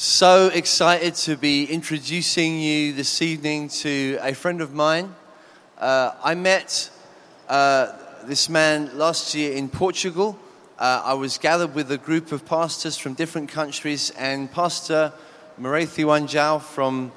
[0.00, 5.12] So excited to be introducing you this evening to a friend of mine.
[5.76, 6.88] Uh, I met
[7.48, 7.90] uh,
[8.22, 10.38] this man last year in Portugal.
[10.78, 15.12] Uh, I was gathered with a group of pastors from different countries, and Pastor
[15.60, 17.10] Muriithi Wanjau from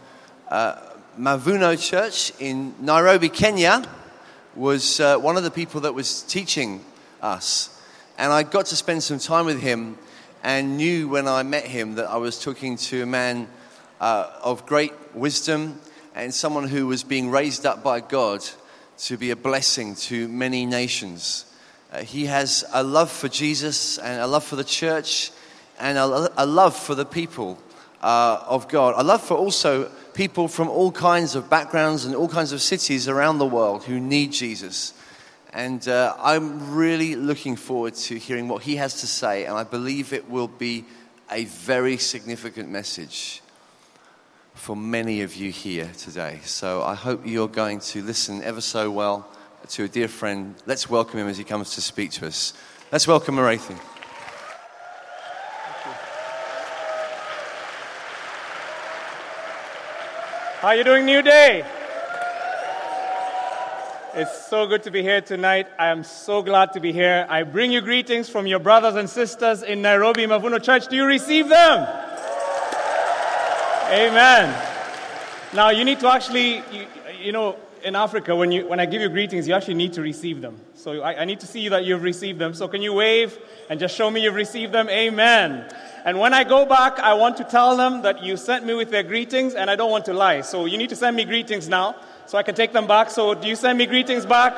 [0.50, 0.78] uh,
[1.20, 3.84] Mavuno Church in Nairobi, Kenya,
[4.56, 6.84] was uh, one of the people that was teaching
[7.22, 7.80] us.
[8.18, 10.00] And I got to spend some time with him
[10.44, 13.48] and knew when I met him that I was talking to a man
[14.00, 15.80] uh, of great wisdom
[16.16, 18.42] and someone who was being raised up by God
[19.00, 21.46] to be a blessing to many nations.
[21.92, 25.32] Uh, he has a love for Jesus and a love for the church
[25.80, 27.60] and a, a love for the people
[28.02, 28.96] uh, of God.
[28.98, 33.08] A love for also people from all kinds of backgrounds and all kinds of cities
[33.08, 34.94] around the world who need Jesus.
[35.54, 39.66] And uh, I'm really looking forward to hearing what he has to say, and I
[39.66, 40.86] believe it will be
[41.30, 43.42] a very significant message
[44.54, 46.40] for many of you here today.
[46.46, 49.28] So I hope you're going to listen ever so well
[49.70, 50.56] to a dear friend.
[50.66, 52.54] Let's welcome him as he comes to speak to us.
[52.90, 53.78] Let's welcome Muriithi.
[60.62, 61.66] How are you doing, New Day?
[64.14, 65.68] It's so good to be here tonight.
[65.80, 67.26] I am so glad to be here.
[67.30, 70.88] I bring you greetings from your brothers and sisters in Nairobi Mavuno Church.
[70.88, 71.88] Do you receive them?
[73.90, 74.54] Amen.
[75.54, 76.88] Now, you need to actually, you,
[77.22, 80.02] you know, in Africa, when, you, when I give you greetings, you actually need to
[80.02, 80.60] receive them.
[80.76, 82.54] So I, I need to see that you've received them.
[82.54, 84.90] So can you wave and just show me you've received them?
[84.90, 85.74] Amen.
[86.04, 88.92] And when I go back, I want to tell them that you sent me with
[88.92, 90.42] their greetings, and I don't want to lie.
[90.42, 91.96] So you need to send me greetings now
[92.32, 93.10] so I can take them back.
[93.10, 94.54] So do you send me greetings back?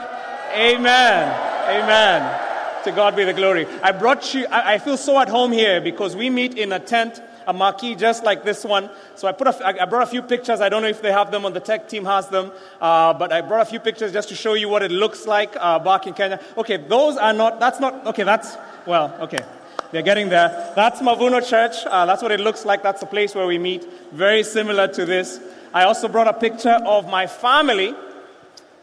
[0.54, 1.24] Amen.
[1.68, 2.84] Amen.
[2.84, 3.66] To God be the glory.
[3.82, 6.80] I brought you, I, I feel so at home here because we meet in a
[6.80, 8.92] tent a marquee just like this one.
[9.16, 10.62] So I, put a, I brought a few pictures.
[10.62, 13.34] I don't know if they have them, or the tech team has them, uh, but
[13.34, 16.06] I brought a few pictures just to show you what it looks like uh, back
[16.06, 16.40] in Kenya.
[16.56, 19.44] Okay, those are not, that's not, okay, that's, well, okay.
[19.92, 20.74] They're getting there.
[20.76, 21.76] That's Mavuno Church.
[21.88, 22.84] Uh, that's what it looks like.
[22.84, 23.84] That's the place where we meet.
[24.12, 25.40] Very similar to this.
[25.74, 27.96] I also brought a picture of my family,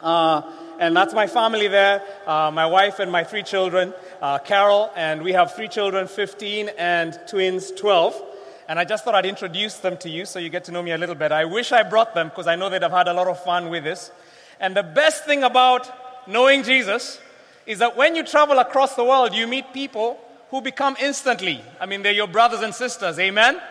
[0.01, 0.41] uh,
[0.77, 5.21] and that's my family there uh, my wife and my three children, uh, Carol, and
[5.21, 8.21] we have three children 15 and twins 12.
[8.67, 10.91] And I just thought I'd introduce them to you so you get to know me
[10.91, 11.31] a little bit.
[11.31, 13.69] I wish I brought them because I know they'd have had a lot of fun
[13.69, 14.11] with this.
[14.59, 15.89] And the best thing about
[16.27, 17.21] knowing Jesus
[17.65, 20.19] is that when you travel across the world, you meet people
[20.49, 21.63] who become instantly.
[21.79, 23.17] I mean, they're your brothers and sisters.
[23.17, 23.61] Amen?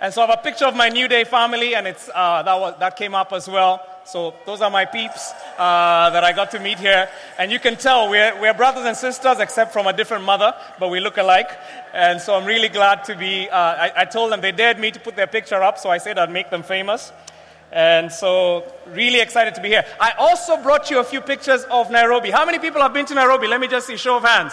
[0.00, 2.60] And so I have a picture of my New Day family, and it's, uh, that,
[2.60, 3.80] was, that came up as well.
[4.04, 7.08] So those are my peeps uh, that I got to meet here.
[7.38, 10.90] And you can tell we're, we're brothers and sisters, except from a different mother, but
[10.90, 11.48] we look alike.
[11.94, 13.48] And so I'm really glad to be.
[13.48, 15.98] Uh, I, I told them they dared me to put their picture up, so I
[15.98, 17.12] said I'd make them famous.
[17.72, 19.84] And so, really excited to be here.
[20.00, 22.30] I also brought you a few pictures of Nairobi.
[22.30, 23.48] How many people have been to Nairobi?
[23.48, 24.52] Let me just see, show of hands.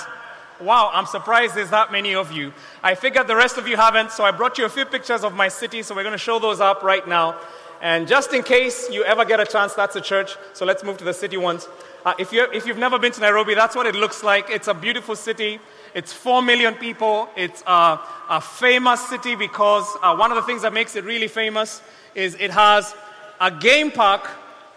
[0.62, 2.54] Wow, I'm surprised there's that many of you.
[2.84, 5.34] I figured the rest of you haven't, so I brought you a few pictures of
[5.34, 7.36] my city, so we're going to show those up right now.
[7.82, 10.98] And just in case you ever get a chance, that's a church, so let's move
[10.98, 11.68] to the city ones.
[12.06, 14.52] Uh, if, you, if you've never been to Nairobi, that's what it looks like.
[14.52, 15.60] It's a beautiful city.
[15.96, 17.28] It's 4 million people.
[17.36, 21.82] It's a famous city because uh, one of the things that makes it really famous
[22.14, 22.94] is it has
[23.40, 24.30] a game park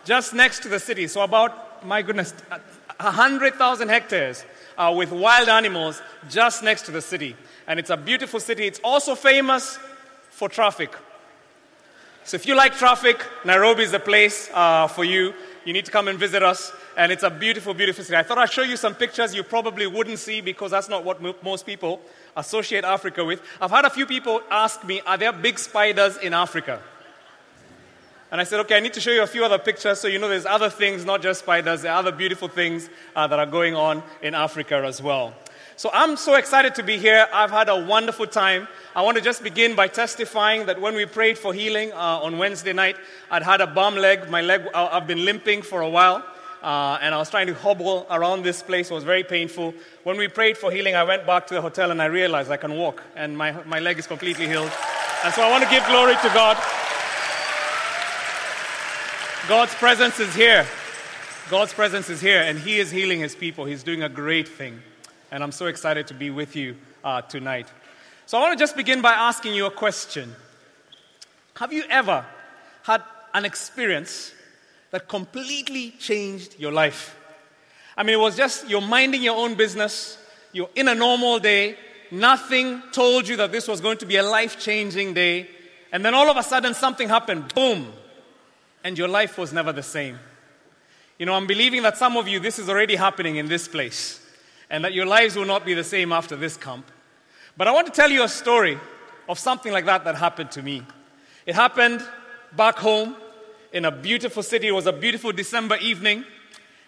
[0.06, 1.06] just next to the city.
[1.08, 2.32] So, about, my goodness,
[3.00, 4.46] 100,000 hectares
[4.76, 7.36] uh, with wild animals just next to the city.
[7.66, 8.66] And it's a beautiful city.
[8.66, 9.78] It's also famous
[10.30, 10.94] for traffic.
[12.24, 15.34] So if you like traffic, Nairobi is the place uh, for you.
[15.64, 16.72] You need to come and visit us.
[16.96, 18.16] And it's a beautiful, beautiful city.
[18.16, 21.20] I thought I'd show you some pictures you probably wouldn't see because that's not what
[21.42, 22.00] most people
[22.36, 23.42] associate Africa with.
[23.60, 26.80] I've had a few people ask me, are there big spiders in Africa?
[28.30, 30.18] And I said, okay, I need to show you a few other pictures so you
[30.18, 33.46] know there's other things, not just spiders, there are other beautiful things uh, that are
[33.46, 35.34] going on in Africa as well.
[35.76, 37.26] So I'm so excited to be here.
[37.32, 38.68] I've had a wonderful time.
[38.94, 42.38] I want to just begin by testifying that when we prayed for healing uh, on
[42.38, 42.96] Wednesday night,
[43.28, 44.30] I'd had a bum leg.
[44.30, 46.24] My leg, uh, I've been limping for a while.
[46.62, 48.90] Uh, and I was trying to hobble around this place.
[48.90, 49.74] It was very painful.
[50.04, 52.56] When we prayed for healing, I went back to the hotel and I realized I
[52.56, 54.72] can walk, and my, my leg is completely healed.
[55.24, 56.56] And so I want to give glory to God.
[59.46, 60.66] God's presence is here.
[61.50, 63.66] God's presence is here, and He is healing His people.
[63.66, 64.80] He's doing a great thing.
[65.30, 67.66] And I'm so excited to be with you uh, tonight.
[68.24, 70.34] So I want to just begin by asking you a question
[71.56, 72.24] Have you ever
[72.84, 73.02] had
[73.34, 74.32] an experience
[74.92, 77.14] that completely changed your life?
[77.98, 80.16] I mean, it was just you're minding your own business,
[80.54, 81.76] you're in a normal day,
[82.10, 85.50] nothing told you that this was going to be a life changing day,
[85.92, 87.92] And then all of a sudden, something happened boom,
[88.84, 90.18] and your life was never the same.
[91.18, 94.20] You know, I'm believing that some of you, this is already happening in this place,
[94.68, 96.90] and that your lives will not be the same after this camp.
[97.56, 98.78] But I want to tell you a story
[99.28, 100.82] of something like that that happened to me.
[101.46, 102.06] It happened
[102.54, 103.16] back home
[103.72, 104.68] in a beautiful city.
[104.68, 106.24] It was a beautiful December evening.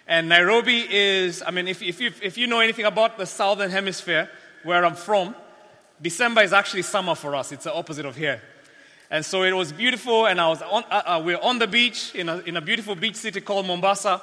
[0.06, 3.70] And Nairobi is, I mean, if, if, you, if you know anything about the southern
[3.70, 4.30] hemisphere,
[4.62, 5.34] where I'm from,
[6.00, 7.52] December is actually summer for us.
[7.52, 8.42] It's the opposite of here.
[9.10, 11.68] And so it was beautiful, and I was on, uh, uh, we are on the
[11.68, 14.20] beach in a, in a beautiful beach city called Mombasa.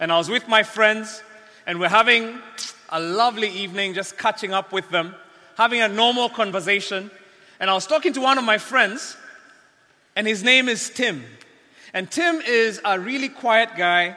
[0.00, 1.22] And I was with my friends,
[1.66, 2.40] and we're having
[2.88, 5.14] a lovely evening, just catching up with them,
[5.56, 7.12] having a normal conversation.
[7.60, 9.16] And I was talking to one of my friends,
[10.16, 11.22] and his name is Tim.
[11.92, 14.16] And Tim is a really quiet guy,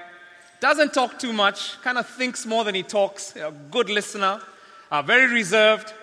[0.59, 4.41] doesn't talk too much, kind of thinks more than he talks, a good listener,
[4.89, 5.93] uh, very reserved.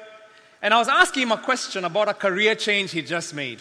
[0.62, 3.58] And I was asking him a question about a career change he just made.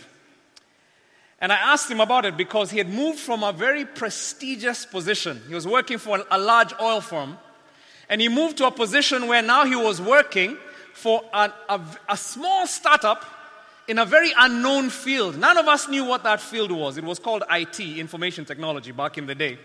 [1.44, 5.42] And I asked him about it because he had moved from a very prestigious position.
[5.50, 7.38] He was working for a large oil firm.
[8.08, 10.58] And he moved to a position where now he was working
[10.94, 13.26] for a, a, a small startup
[13.90, 15.38] in a very unknown field.
[15.38, 16.98] None of us knew what that field was.
[16.98, 19.58] It was called IT, information technology, back in the day.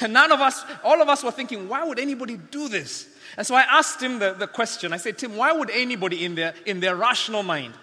[0.00, 3.06] And none of us, all of us were thinking, why would anybody do this?
[3.36, 4.92] And so I asked him the, the question.
[4.92, 7.74] I said, Tim, why would anybody in their, in their rational mind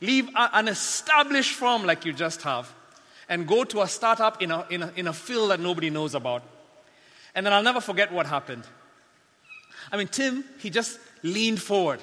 [0.00, 2.72] leave an established firm like you just have
[3.28, 6.14] and go to a startup in a, in, a, in a field that nobody knows
[6.14, 6.42] about?
[7.34, 8.64] And then I'll never forget what happened.
[9.92, 12.00] I mean, Tim, he just leaned forward.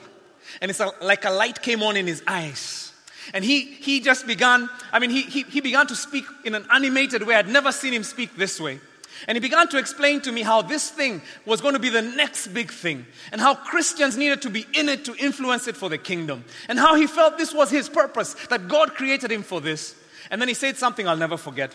[0.61, 2.93] And it's a, like a light came on in his eyes.
[3.33, 6.65] And he, he just began, I mean, he, he, he began to speak in an
[6.71, 7.35] animated way.
[7.35, 8.79] I'd never seen him speak this way.
[9.27, 12.01] And he began to explain to me how this thing was going to be the
[12.01, 15.89] next big thing, and how Christians needed to be in it to influence it for
[15.89, 19.61] the kingdom, and how he felt this was his purpose, that God created him for
[19.61, 19.95] this.
[20.29, 21.71] And then he said something I'll never forget.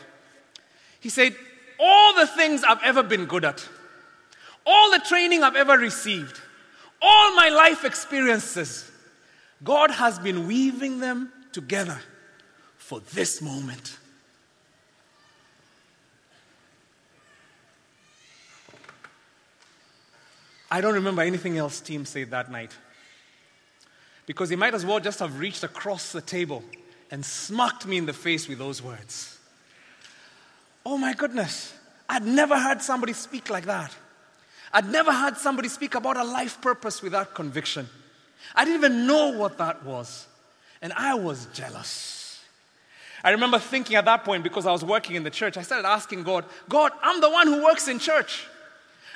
[1.01, 1.35] He said,
[1.79, 3.67] All the things I've ever been good at,
[4.67, 6.41] all the training I've ever received,
[7.01, 8.91] all my life experiences,
[9.63, 11.99] God has been weaving them together
[12.77, 13.99] for this moment.
[20.71, 22.73] I don't remember anything else Tim said that night.
[24.27, 26.63] Because he might as well just have reached across the table
[27.11, 29.39] and smacked me in the face with those words.
[30.87, 31.75] Oh my goodness,
[32.09, 33.95] I'd never heard somebody speak like that.
[34.73, 37.89] I'd never heard somebody speak about a life purpose without conviction.
[38.55, 40.29] I didn't even know what that was.
[40.81, 42.41] And I was jealous.
[43.23, 45.87] I remember thinking at that point, because I was working in the church, I started
[45.87, 48.47] asking God, God, I'm the one who works in church.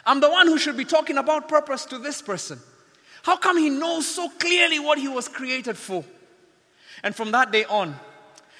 [0.07, 2.59] I'm the one who should be talking about purpose to this person.
[3.23, 6.05] How come he knows so clearly what he was created for?
[7.03, 7.97] And from that day on,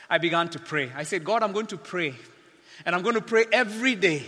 [0.09, 0.91] I began to pray.
[0.95, 2.15] I said, God, I'm going to pray.
[2.87, 4.23] And I'm going to pray every day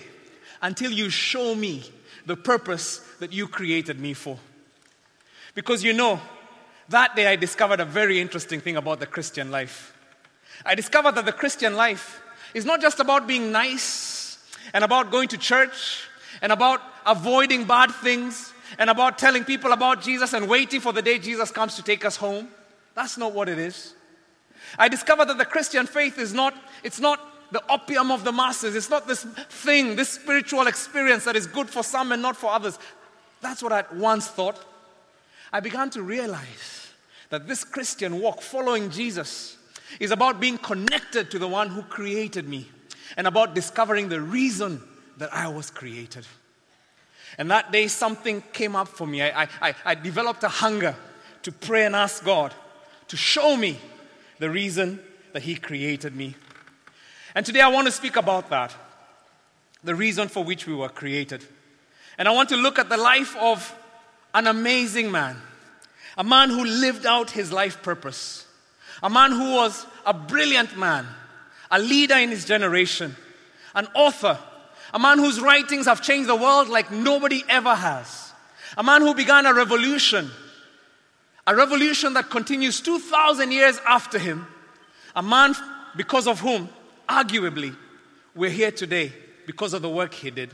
[0.63, 1.85] until you show me
[2.27, 4.39] the purpose that you created me for.
[5.55, 6.21] Because you know,
[6.91, 9.95] that day I discovered a very interesting thing about the Christian life.
[10.65, 12.23] I discovered that the Christian life
[12.55, 14.39] is not just about being nice
[14.73, 16.09] and about going to church
[16.43, 21.03] and about avoiding bad things and about telling people about Jesus and waiting for the
[21.03, 22.49] day Jesus comes to take us home.
[22.95, 23.95] That's not what it is.
[24.79, 27.21] I discovered that the Christian faith is not, it's not
[27.53, 28.75] the opium of the masses.
[28.75, 32.51] It's not this thing, this spiritual experience that is good for some and not for
[32.51, 32.79] others.
[33.41, 34.59] That's what I once thought.
[35.53, 36.91] I began to realize
[37.31, 39.57] that this Christian walk, following Jesus,
[40.01, 42.69] is about being connected to the one who created me
[43.17, 44.83] and about discovering the reason
[45.19, 46.27] that I was created.
[47.39, 49.23] And that day, something came up for me.
[49.23, 50.95] I, I, I developed a hunger
[51.43, 52.55] to pray and ask God
[53.09, 53.79] to show me
[54.39, 55.01] the reason
[55.33, 56.35] that He created me.
[57.35, 58.75] And today, I want to speak about that
[59.87, 61.45] the reason for which we were created.
[62.19, 63.75] And I want to look at the life of
[64.35, 65.37] an amazing man,
[66.19, 68.47] a man who lived out his life purpose,
[69.03, 71.07] a man who was a brilliant man,
[71.71, 73.15] a leader in his generation,
[73.75, 74.39] an author
[74.97, 78.33] a man whose writings have changed the world like nobody ever has,
[78.79, 80.31] a man who began a revolution,
[81.47, 84.47] a revolution that continues 2,000 years after him,
[85.15, 85.55] a man
[85.97, 86.71] because of whom,
[87.07, 87.77] arguably,
[88.35, 89.13] we're here today
[89.47, 90.51] because of the work he did.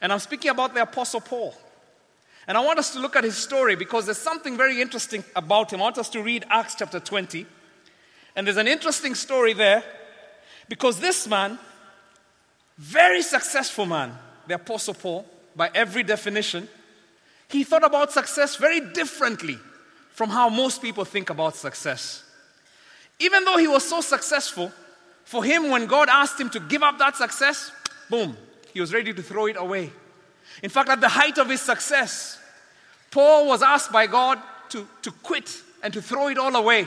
[0.00, 1.54] And I'm speaking about the Apostle Paul.
[2.48, 5.72] And I want us to look at his story because there's something very interesting about
[5.72, 5.78] him.
[5.78, 7.46] I want us to read Acts chapter 20.
[8.34, 9.84] And there's an interesting story there
[10.68, 11.60] because this man
[12.78, 14.12] very successful man,
[14.46, 16.68] the Apostle Paul, by every definition.
[17.48, 19.58] He thought about success very differently
[20.12, 22.22] from how most people think about success.
[23.18, 24.72] Even though he was so successful,
[25.24, 27.72] for him, when God asked him to give up that success,
[28.08, 28.36] boom,
[28.72, 29.92] he was ready to throw it away.
[30.62, 32.38] In fact, at the height of his success,
[33.10, 34.38] Paul was asked by God
[34.70, 36.86] to, to quit and to throw it all away.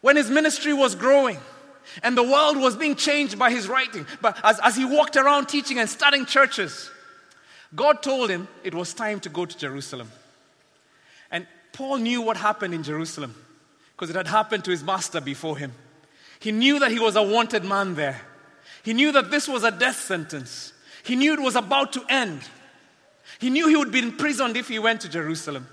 [0.00, 1.38] When his ministry was growing
[2.02, 5.46] and the world was being changed by his writing, but as, as he walked around
[5.46, 6.90] teaching and starting churches,
[7.74, 10.10] God told him it was time to go to Jerusalem.
[11.30, 13.34] And Paul knew what happened in Jerusalem
[13.92, 15.72] because it had happened to his master before him.
[16.40, 18.20] He knew that he was a wanted man there.
[18.82, 20.72] He knew that this was a death sentence.
[21.02, 22.42] He knew it was about to end.
[23.38, 25.66] He knew he would be imprisoned if he went to Jerusalem.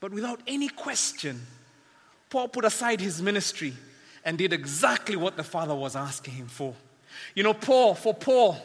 [0.00, 1.40] But without any question,
[2.28, 3.74] Paul put aside his ministry
[4.24, 6.74] and did exactly what the Father was asking him for.
[7.34, 8.56] You know, Paul, for Paul,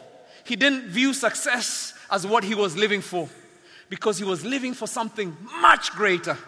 [0.44, 3.28] he didn't view success as what he was living for
[3.88, 6.38] because he was living for something much greater.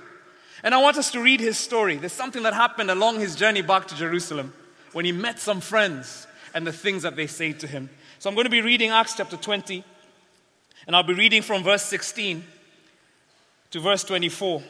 [0.62, 1.96] And I want us to read his story.
[1.96, 4.52] There's something that happened along his journey back to Jerusalem
[4.92, 7.88] when he met some friends and the things that they said to him.
[8.18, 9.84] So I'm going to be reading Acts chapter 20,
[10.86, 12.44] and I'll be reading from verse 16
[13.70, 14.62] to verse 24.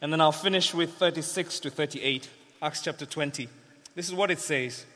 [0.00, 2.28] And then I'll finish with 36 to 38.
[2.62, 3.48] Acts chapter 20.
[3.96, 4.86] This is what it says.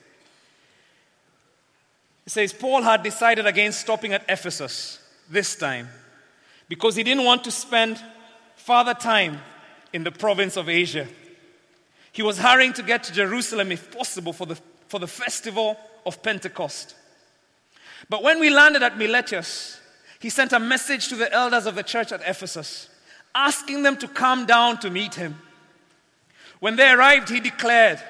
[2.25, 5.89] It says, Paul had decided against stopping at Ephesus this time
[6.69, 8.01] because he didn't want to spend
[8.55, 9.41] further time
[9.93, 11.09] in the province of Asia.
[12.13, 16.23] He was hurrying to get to Jerusalem, if possible, for the, for the festival of
[16.23, 16.95] Pentecost.
[18.09, 19.81] But when we landed at Miletus,
[20.21, 22.89] he sent a message to the elders of the church at Ephesus,
[23.35, 25.41] asking them to come down to meet him.
[26.61, 28.01] When they arrived, he declared,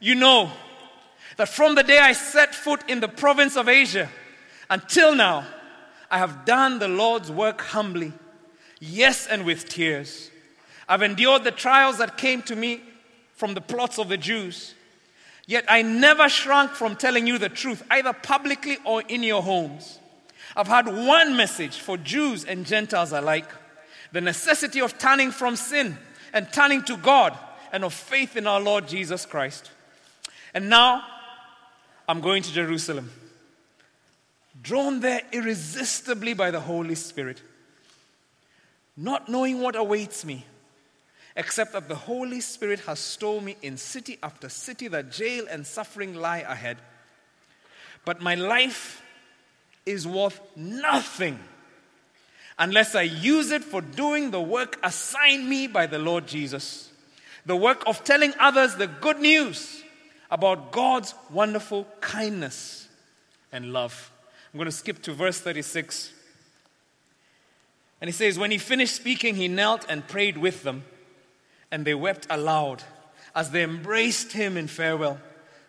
[0.00, 0.50] You know
[1.36, 4.08] that from the day I set foot in the province of Asia
[4.70, 5.46] until now,
[6.10, 8.12] I have done the Lord's work humbly,
[8.80, 10.30] yes, and with tears.
[10.88, 12.80] I've endured the trials that came to me
[13.34, 14.74] from the plots of the Jews.
[15.46, 19.98] Yet I never shrunk from telling you the truth, either publicly or in your homes.
[20.56, 23.48] I've had one message for Jews and Gentiles alike
[24.12, 25.98] the necessity of turning from sin
[26.32, 27.36] and turning to God
[27.72, 29.70] and of faith in our Lord Jesus Christ.
[30.54, 31.02] And now
[32.08, 33.10] I'm going to Jerusalem,
[34.62, 37.42] drawn there irresistibly by the Holy Spirit,
[38.96, 40.44] not knowing what awaits me
[41.36, 45.66] except that the Holy Spirit has stowed me in city after city that jail and
[45.66, 46.78] suffering lie ahead.
[48.04, 49.02] But my life
[49.84, 51.38] is worth nothing
[52.58, 56.90] unless I use it for doing the work assigned me by the Lord Jesus
[57.46, 59.82] the work of telling others the good news
[60.30, 62.88] about God's wonderful kindness
[63.52, 64.10] and love.
[64.52, 66.12] I'm going to skip to verse 36.
[68.00, 70.84] And he says, When he finished speaking, he knelt and prayed with them
[71.70, 72.82] and they wept aloud
[73.34, 75.18] as they embraced him in farewell,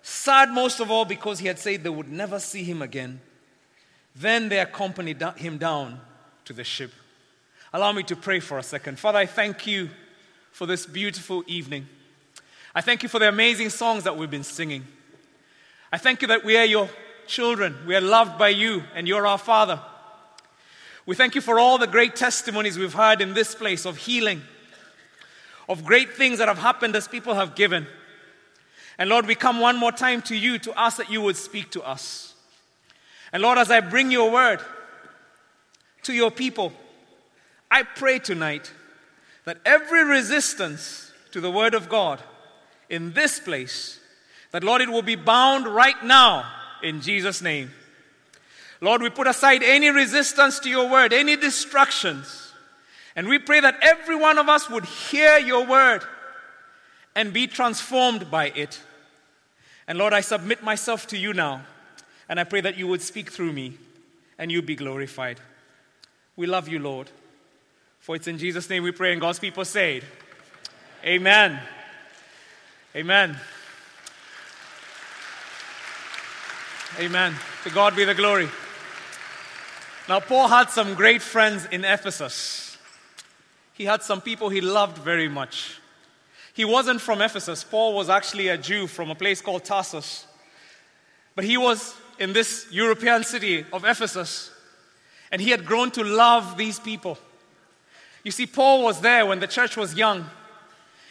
[0.01, 3.19] sad most of all because he had said they would never see him again.
[4.15, 5.99] Then they accompanied him down
[6.45, 6.91] to the ship.
[7.73, 8.97] Allow me to pray for a second.
[8.97, 9.89] Father, I thank you
[10.57, 11.87] for this beautiful evening.
[12.73, 14.87] I thank you for the amazing songs that we've been singing.
[15.91, 16.89] I thank you that we are your
[17.27, 17.77] children.
[17.85, 19.79] We are loved by you, and you're our Father.
[21.05, 24.41] We thank you for all the great testimonies we've heard in this place of healing
[25.69, 27.85] of great things that have happened as people have given.
[28.97, 31.69] And Lord, we come one more time to you to ask that you would speak
[31.71, 32.33] to us.
[33.31, 34.61] And Lord, as I bring your word
[36.01, 36.73] to your people,
[37.69, 38.71] I pray tonight
[39.47, 42.21] that every resistance to the word of God
[42.89, 43.97] in this place,
[44.51, 46.43] that Lord, it will be bound right now
[46.83, 47.71] in Jesus' name.
[48.81, 52.51] Lord, we put aside any resistance to your word, any distractions.
[53.15, 56.03] And we pray that every one of us would hear your word
[57.15, 58.81] and be transformed by it.
[59.87, 61.61] And Lord, I submit myself to you now.
[62.27, 63.77] And I pray that you would speak through me
[64.37, 65.39] and you be glorified.
[66.35, 67.09] We love you, Lord.
[68.07, 70.01] For it's in Jesus' name we pray, and God's people say,
[71.05, 71.59] Amen.
[72.95, 73.37] Amen.
[76.99, 77.35] Amen.
[77.65, 78.49] To God be the glory.
[80.09, 82.67] Now, Paul had some great friends in Ephesus
[83.77, 85.79] he had some people he loved very much.
[86.55, 87.63] He wasn't from Ephesus.
[87.63, 90.25] Paul was actually a Jew from a place called Tarsus.
[91.35, 94.49] But he was in this European city of Ephesus,
[95.31, 97.19] and he had grown to love these people.
[98.27, 100.25] You see, Paul was there when the church was young,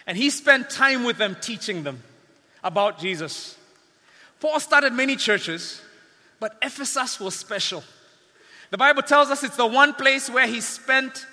[0.06, 2.02] and he spent time with them teaching them
[2.62, 3.56] about Jesus.
[4.38, 5.80] Paul started many churches,
[6.40, 7.82] but Ephesus was special.
[8.68, 11.25] The Bible tells us it's the one place where he spent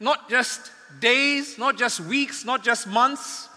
[0.00, 3.48] not just days, not just weeks, not just months,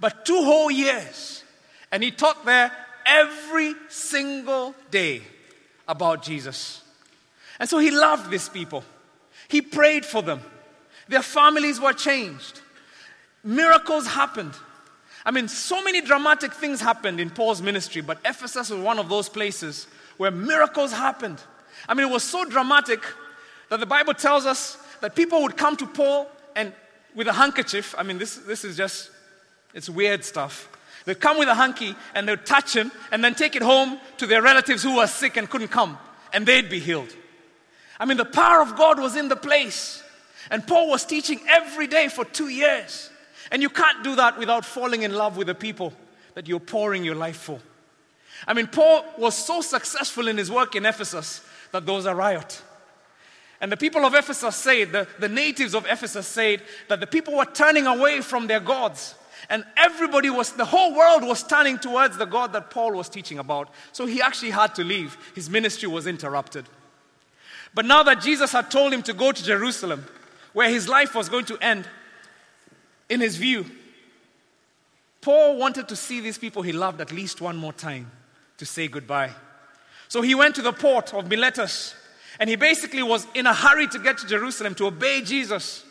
[0.00, 1.44] but two whole years.
[1.92, 2.72] And he taught there
[3.04, 5.20] every single day
[5.86, 6.82] about Jesus.
[7.60, 8.84] And so he loved these people.
[9.48, 10.40] He prayed for them.
[11.08, 12.60] Their families were changed.
[13.42, 14.54] Miracles happened.
[15.24, 19.08] I mean, so many dramatic things happened in Paul's ministry, but Ephesus was one of
[19.08, 21.38] those places where miracles happened.
[21.88, 23.02] I mean, it was so dramatic
[23.70, 26.72] that the Bible tells us that people would come to Paul and
[27.14, 29.10] with a handkerchief, I mean, this, this is just,
[29.72, 30.68] it's weird stuff.
[31.04, 34.26] They'd come with a hanky and they'd touch him and then take it home to
[34.26, 35.98] their relatives who were sick and couldn't come,
[36.32, 37.14] and they'd be healed.
[37.98, 40.02] I mean, the power of God was in the place.
[40.50, 43.10] And Paul was teaching every day for two years.
[43.50, 45.92] And you can't do that without falling in love with the people
[46.34, 47.60] that you're pouring your life for.
[48.46, 52.14] I mean, Paul was so successful in his work in Ephesus that there was a
[52.14, 52.62] riot.
[53.60, 57.36] And the people of Ephesus said, the, the natives of Ephesus said, that the people
[57.36, 59.14] were turning away from their gods.
[59.48, 63.38] And everybody was, the whole world was turning towards the God that Paul was teaching
[63.38, 63.68] about.
[63.92, 65.16] So he actually had to leave.
[65.34, 66.66] His ministry was interrupted.
[67.74, 70.06] But now that Jesus had told him to go to Jerusalem,
[70.54, 71.86] where his life was going to end,
[73.10, 73.66] in his view,
[75.20, 78.10] Paul wanted to see these people he loved at least one more time
[78.58, 79.30] to say goodbye.
[80.08, 81.94] So he went to the port of Miletus
[82.38, 85.84] and he basically was in a hurry to get to Jerusalem to obey Jesus.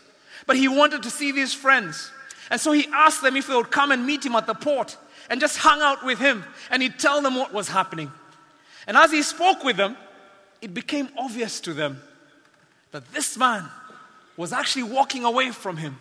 [0.45, 2.11] But he wanted to see these friends.
[2.49, 4.97] And so he asked them if they would come and meet him at the port
[5.29, 8.11] and just hang out with him and he'd tell them what was happening.
[8.87, 9.97] And as he spoke with them,
[10.61, 12.01] it became obvious to them
[12.91, 13.69] that this man
[14.37, 15.97] was actually walking away from him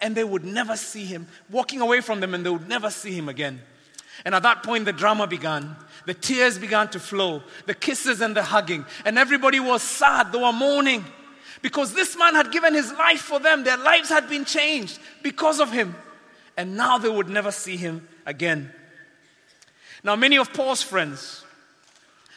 [0.00, 3.12] and they would never see him, walking away from them and they would never see
[3.12, 3.60] him again.
[4.24, 5.76] And at that point, the drama began.
[6.06, 8.84] The tears began to flow, the kisses and the hugging.
[9.04, 10.32] And everybody was sad.
[10.32, 11.04] They were mourning
[11.62, 13.64] because this man had given his life for them.
[13.64, 15.94] Their lives had been changed because of him.
[16.56, 18.72] And now they would never see him again.
[20.04, 21.44] Now, many of Paul's friends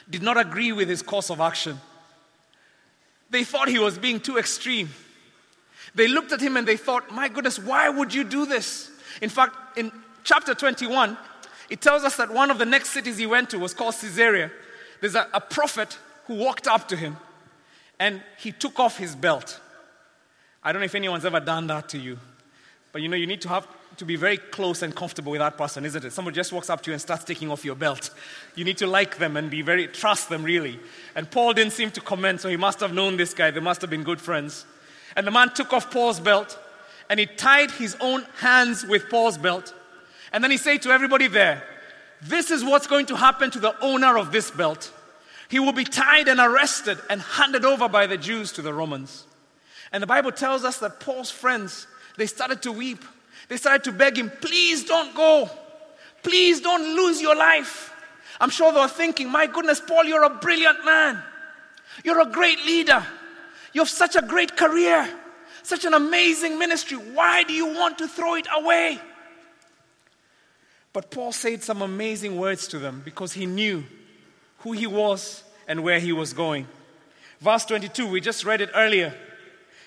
[0.10, 1.80] did not agree with his course of action.
[3.32, 4.90] They thought he was being too extreme.
[5.96, 8.92] They looked at him and they thought, My goodness, why would you do this?
[9.22, 9.92] In fact, in
[10.24, 11.18] chapter 21,
[11.70, 14.52] it tells us that one of the next cities he went to was called Caesarea.
[15.02, 17.18] There's a, a prophet who walked up to him
[18.00, 19.60] and he took off his belt.
[20.64, 22.20] I don't know if anyone's ever done that to you,
[22.92, 25.58] but you know, you need to have to be very close and comfortable with that
[25.58, 26.12] person, isn't it?
[26.12, 28.10] Somebody just walks up to you and starts taking off your belt.
[28.56, 30.80] You need to like them and be very, trust them really.
[31.16, 33.52] And Paul didn't seem to comment, so he must have known this guy.
[33.52, 34.66] They must have been good friends.
[35.16, 36.60] And the man took off Paul's belt
[37.10, 39.74] and he tied his own hands with Paul's belt
[40.36, 41.64] and then he said to everybody there,
[42.22, 44.92] This is what's going to happen to the owner of this belt.
[45.48, 49.26] He will be tied and arrested and handed over by the Jews to the Romans.
[49.94, 53.06] And the Bible tells us that Paul's friends, they started to weep.
[53.48, 55.50] They started to beg him, Please don't go.
[56.22, 57.94] Please don't lose your life.
[58.42, 61.24] I'm sure they were thinking, My goodness, Paul, you're a brilliant man.
[62.04, 63.06] You're a great leader.
[63.76, 65.06] You have such a great career,
[65.62, 66.96] such an amazing ministry.
[66.96, 69.02] Why do you want to throw it away?
[70.94, 73.84] But Paul said some amazing words to them because he knew
[74.60, 76.68] who he was and where he was going.
[77.42, 79.14] Verse 22, we just read it earlier.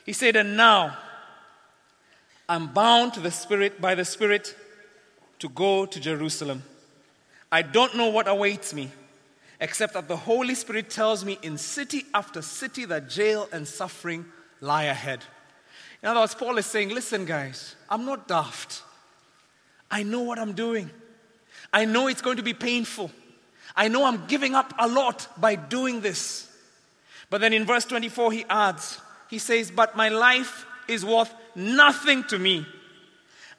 [0.04, 0.94] He said, And now
[2.46, 4.54] I'm bound to the Spirit by the Spirit
[5.38, 6.62] to go to Jerusalem.
[7.50, 8.90] I don't know what awaits me,
[9.60, 14.24] except that the Holy Spirit tells me in city after city that jail and suffering
[14.60, 15.24] lie ahead.
[16.02, 18.82] In other words, Paul is saying, Listen, guys, I'm not daft.
[19.90, 20.90] I know what I'm doing.
[21.72, 23.10] I know it's going to be painful.
[23.74, 26.50] I know I'm giving up a lot by doing this.
[27.30, 32.24] But then in verse 24, he adds, he says, But my life is worth nothing
[32.24, 32.66] to me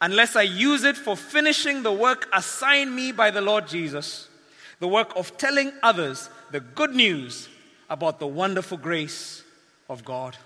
[0.02, 4.30] unless I use it for finishing the work assigned me by the Lord Jesus,
[4.80, 7.50] the work of telling others the good news
[7.90, 9.44] about the wonderful grace
[9.90, 10.38] of God.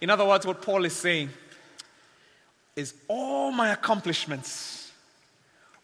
[0.00, 1.30] In other words, what Paul is saying
[2.76, 4.92] is all my accomplishments,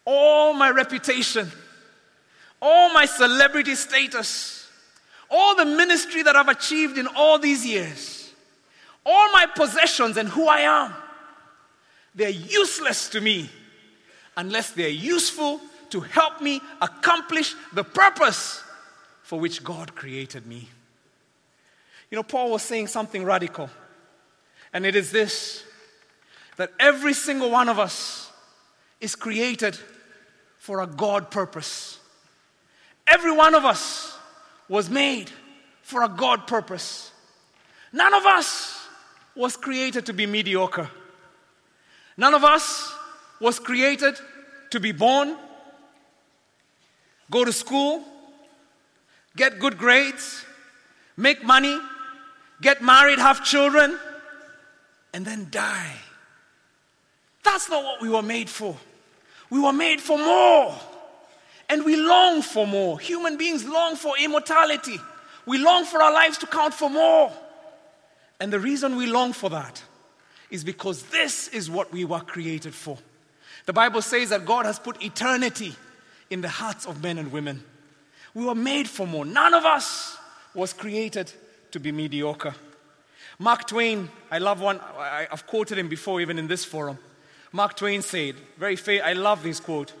[0.05, 1.51] all my reputation,
[2.61, 4.69] all my celebrity status,
[5.29, 8.31] all the ministry that I've achieved in all these years,
[9.05, 10.93] all my possessions and who I am,
[12.15, 13.49] they're useless to me
[14.37, 15.59] unless they're useful
[15.93, 18.63] to help me accomplish the purpose
[19.21, 20.67] for which God created me.
[22.09, 23.69] You know, Paul was saying something radical,
[24.73, 25.63] and it is this
[26.57, 28.31] that every single one of us
[29.01, 29.77] is created
[30.57, 31.99] for a God purpose.
[33.05, 34.17] Every one of us
[34.67, 35.29] was made
[35.83, 37.11] for a God purpose.
[37.91, 38.87] None of us
[39.35, 40.89] was created to be mediocre.
[42.17, 42.91] None of us
[43.39, 44.15] was created
[44.71, 45.37] to be born,
[47.29, 48.03] go to school,
[49.35, 50.45] get good grades,
[51.17, 51.79] make money,
[52.61, 53.97] get married, have children,
[55.13, 55.95] and then die.
[57.43, 58.75] That's not what we were made for.
[59.49, 60.75] We were made for more.
[61.69, 62.99] And we long for more.
[62.99, 64.99] Human beings long for immortality.
[65.45, 67.31] We long for our lives to count for more.
[68.39, 69.81] And the reason we long for that
[70.49, 72.97] is because this is what we were created for.
[73.65, 75.75] The Bible says that God has put eternity
[76.33, 77.63] in the hearts of men and women.
[78.33, 79.23] We were made for more.
[79.23, 80.17] None of us
[80.55, 81.31] was created
[81.71, 82.55] to be mediocre.
[83.37, 86.97] Mark Twain, I love one, I, have quoted him before, even in this forum.
[87.51, 89.93] Mark Twain said, very fair, I love this quote.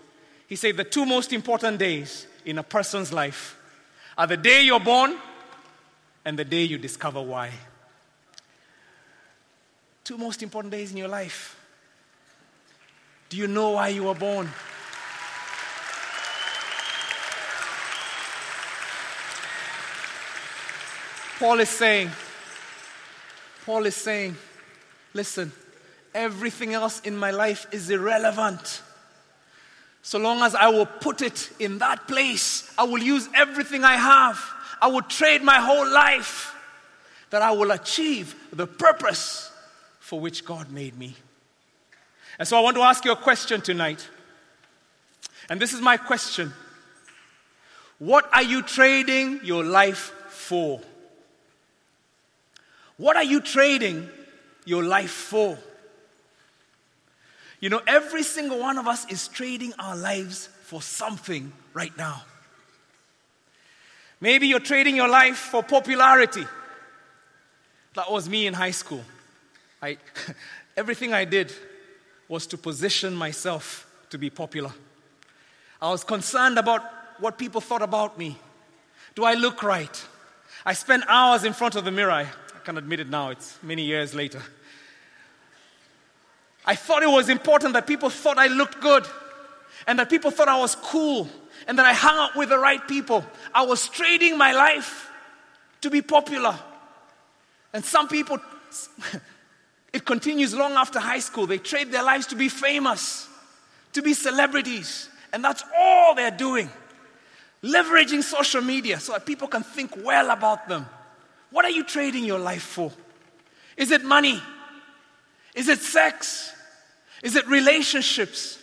[0.47, 3.55] He said, The two most important days in a person's life
[4.17, 5.15] are the day you're born
[6.25, 7.51] and the day you discover why.
[10.03, 11.59] Two most important days in your life.
[13.29, 14.49] Do you know why you were born?
[21.43, 22.09] Paul is saying,
[23.65, 24.37] Paul is saying,
[25.13, 25.51] listen,
[26.15, 28.81] everything else in my life is irrelevant.
[30.03, 33.97] So long as I will put it in that place, I will use everything I
[33.97, 34.39] have.
[34.81, 36.55] I will trade my whole life
[37.29, 39.51] that I will achieve the purpose
[39.99, 41.13] for which God made me.
[42.39, 44.07] And so I want to ask you a question tonight.
[45.49, 46.53] And this is my question
[47.99, 50.79] What are you trading your life for?
[53.03, 54.09] What are you trading
[54.63, 55.57] your life for?
[57.59, 62.21] You know, every single one of us is trading our lives for something right now.
[64.21, 66.45] Maybe you're trading your life for popularity.
[67.95, 69.03] That was me in high school.
[69.81, 69.97] I,
[70.77, 71.51] everything I did
[72.29, 74.71] was to position myself to be popular.
[75.81, 76.83] I was concerned about
[77.19, 78.37] what people thought about me.
[79.13, 80.05] Do I look right?
[80.65, 82.29] I spent hours in front of the mirror
[82.63, 84.41] can admit it now, it's many years later.
[86.65, 89.05] I thought it was important that people thought I looked good
[89.85, 91.27] and that people thought I was cool
[91.67, 93.25] and that I hung out with the right people.
[93.53, 95.09] I was trading my life
[95.81, 96.57] to be popular.
[97.73, 98.39] And some people,
[99.93, 101.47] it continues long after high school.
[101.47, 103.27] They trade their lives to be famous,
[103.93, 105.09] to be celebrities.
[105.33, 106.69] And that's all they're doing.
[107.61, 110.85] Leveraging social media so that people can think well about them.
[111.53, 112.91] What are you trading your life for?
[113.77, 114.41] Is it money?
[115.53, 116.51] Is it sex?
[117.21, 118.57] Is it relationships?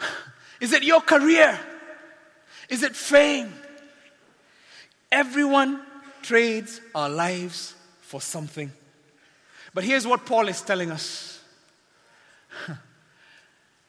[0.60, 1.56] Is it your career?
[2.68, 3.54] Is it fame?
[5.12, 5.80] Everyone
[6.22, 8.72] trades our lives for something.
[9.72, 11.40] But here's what Paul is telling us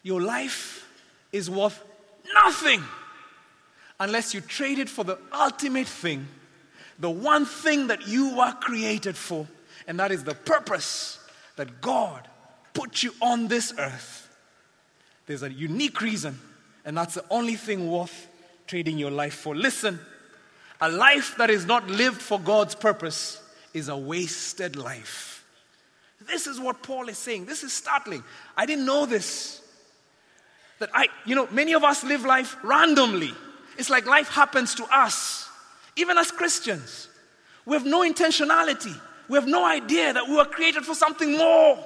[0.04, 0.88] Your life
[1.32, 1.84] is worth
[2.32, 2.84] nothing
[4.00, 6.28] unless you trade it for the ultimate thing
[7.00, 9.48] the one thing that you were created for,
[9.88, 11.20] and that is the purpose
[11.56, 12.28] that God
[12.74, 14.30] put you on this earth.
[15.26, 16.40] There's a unique reason,
[16.86, 18.28] and that's the only thing worth
[18.68, 19.56] trading your life for.
[19.56, 20.00] Listen,
[20.82, 23.42] a life that is not lived for God's purpose
[23.74, 25.46] is a wasted life.
[26.28, 27.46] This is what Paul is saying.
[27.46, 28.24] This is startling.
[28.56, 29.62] I didn't know this.
[30.80, 33.34] That I, you know, many of us live life randomly.
[33.78, 35.49] It's like life happens to us.
[35.96, 37.08] Even as Christians,
[37.66, 38.96] we have no intentionality.
[39.28, 41.78] We have no idea that we were created for something more.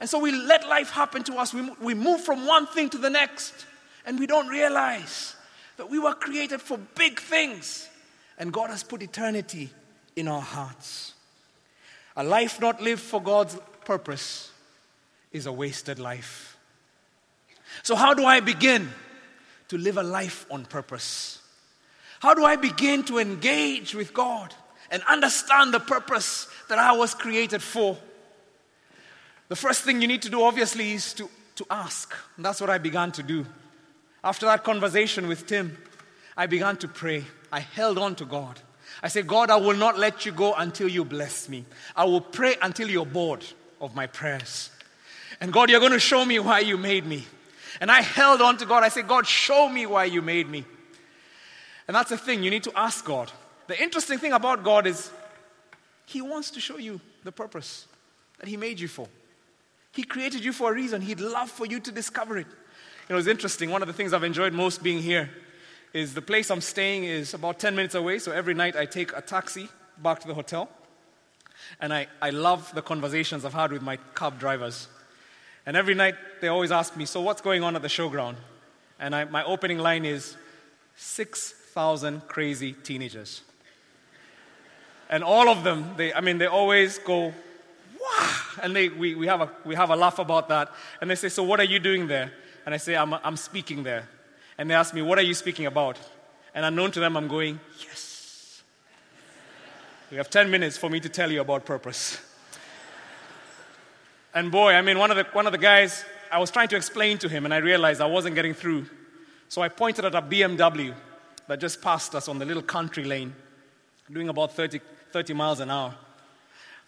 [0.00, 1.54] And so we let life happen to us.
[1.54, 3.66] We, we move from one thing to the next,
[4.04, 5.36] and we don't realize
[5.76, 7.88] that we were created for big things.
[8.38, 9.70] And God has put eternity
[10.16, 11.14] in our hearts.
[12.16, 14.50] A life not lived for God's purpose
[15.32, 16.56] is a wasted life.
[17.82, 18.88] So, how do I begin
[19.68, 21.40] to live a life on purpose?
[22.24, 24.54] How do I begin to engage with God
[24.90, 27.98] and understand the purpose that I was created for?
[29.48, 32.14] The first thing you need to do, obviously, is to, to ask.
[32.36, 33.44] And that's what I began to do.
[34.24, 35.76] After that conversation with Tim,
[36.34, 37.24] I began to pray.
[37.52, 38.58] I held on to God.
[39.02, 41.66] I said, God, I will not let you go until you bless me.
[41.94, 43.44] I will pray until you're bored
[43.82, 44.70] of my prayers.
[45.42, 47.26] And God, you're going to show me why you made me.
[47.82, 48.82] And I held on to God.
[48.82, 50.64] I said, God, show me why you made me.
[51.86, 53.30] And that's the thing, you need to ask God.
[53.66, 55.10] The interesting thing about God is
[56.06, 57.86] He wants to show you the purpose
[58.38, 59.08] that He made you for.
[59.92, 61.02] He created you for a reason.
[61.02, 62.46] He'd love for you to discover it.
[63.08, 63.70] You know, it's interesting.
[63.70, 65.30] One of the things I've enjoyed most being here
[65.92, 68.18] is the place I'm staying is about 10 minutes away.
[68.18, 69.68] So every night I take a taxi
[69.98, 70.68] back to the hotel.
[71.80, 74.88] And I, I love the conversations I've had with my cab drivers.
[75.66, 78.36] And every night they always ask me, So what's going on at the showground?
[78.98, 80.36] And I, my opening line is
[81.74, 83.42] 6,000 crazy teenagers.
[85.10, 87.34] And all of them, they, I mean, they always go,
[88.00, 88.40] wow.
[88.62, 90.70] And they, we, we, have a, we have a laugh about that.
[91.00, 92.30] And they say, So what are you doing there?
[92.64, 94.08] And I say, I'm, I'm speaking there.
[94.56, 95.98] And they ask me, What are you speaking about?
[96.54, 98.62] And unknown to them, I'm going, Yes.
[100.12, 102.20] You have 10 minutes for me to tell you about purpose.
[104.32, 106.76] And boy, I mean, one of, the, one of the guys, I was trying to
[106.76, 108.86] explain to him, and I realized I wasn't getting through.
[109.48, 110.94] So I pointed at a BMW
[111.48, 113.34] that just passed us on the little country lane,
[114.10, 114.80] doing about 30,
[115.12, 115.94] 30 miles an hour.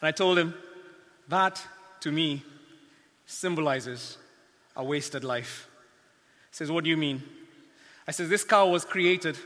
[0.01, 0.55] And I told him,
[1.29, 1.61] that
[2.01, 2.43] to me
[3.27, 4.19] symbolizes
[4.77, 5.69] a wasted life.
[6.51, 7.23] He says, What do you mean?
[8.07, 9.37] I says, This car was created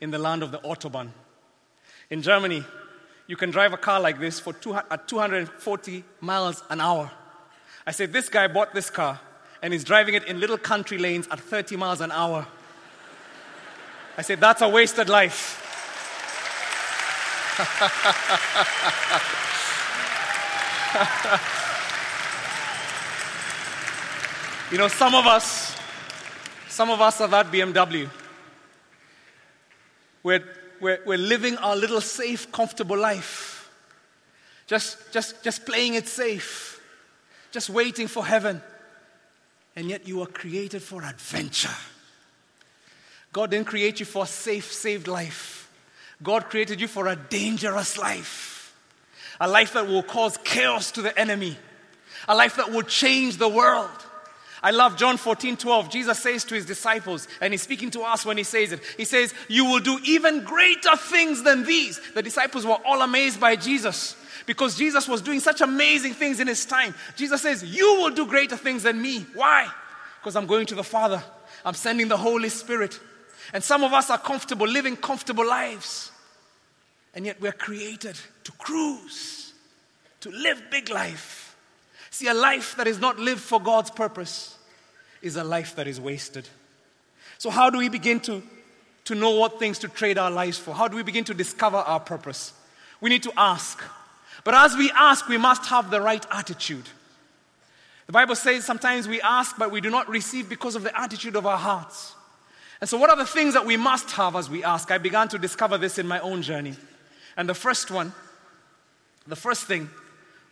[0.00, 1.10] in the land of the Autobahn.
[2.10, 2.64] In Germany,
[3.26, 7.10] you can drive a car like this for two, at 240 miles an hour.
[7.86, 9.20] I said, This guy bought this car
[9.62, 12.46] and he's driving it in little country lanes at 30 miles an hour.
[14.16, 15.62] I said, That's a wasted life.
[24.70, 25.76] you know, some of us,
[26.68, 28.08] some of us are that BMW.
[30.22, 30.44] We're,
[30.80, 33.70] we're, we're living our little safe, comfortable life.
[34.66, 36.76] Just, just, just playing it safe
[37.56, 38.60] just waiting for heaven.
[39.74, 41.74] And yet you were created for adventure.
[43.36, 45.70] God didn't create you for a safe, saved life.
[46.22, 48.74] God created you for a dangerous life.
[49.38, 51.58] A life that will cause chaos to the enemy.
[52.28, 53.90] A life that will change the world.
[54.62, 55.90] I love John 14, 12.
[55.90, 58.80] Jesus says to his disciples, and he's speaking to us when he says it.
[58.96, 62.00] He says, You will do even greater things than these.
[62.14, 66.46] The disciples were all amazed by Jesus because Jesus was doing such amazing things in
[66.46, 66.94] his time.
[67.16, 69.26] Jesus says, You will do greater things than me.
[69.34, 69.70] Why?
[70.22, 71.22] Because I'm going to the Father,
[71.66, 72.98] I'm sending the Holy Spirit.
[73.52, 76.10] And some of us are comfortable living comfortable lives.
[77.14, 79.52] And yet we're created to cruise,
[80.20, 81.56] to live big life.
[82.10, 84.58] See, a life that is not lived for God's purpose
[85.22, 86.48] is a life that is wasted.
[87.38, 88.42] So, how do we begin to,
[89.04, 90.74] to know what things to trade our lives for?
[90.74, 92.52] How do we begin to discover our purpose?
[93.00, 93.82] We need to ask
[94.46, 96.88] but as we ask, we must have the right attitude.
[98.06, 101.34] The Bible says sometimes we ask, but we do not receive because of the attitude
[101.34, 102.14] of our hearts.
[102.80, 104.90] And so, what are the things that we must have as we ask?
[104.90, 106.74] I began to discover this in my own journey.
[107.36, 108.12] And the first one,
[109.26, 109.90] the first thing,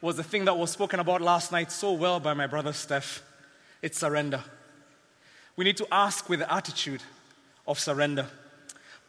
[0.01, 3.23] was the thing that was spoken about last night so well by my brother Steph
[3.85, 4.43] it's surrender.
[5.57, 7.03] We need to ask with the attitude
[7.69, 8.27] of surrender.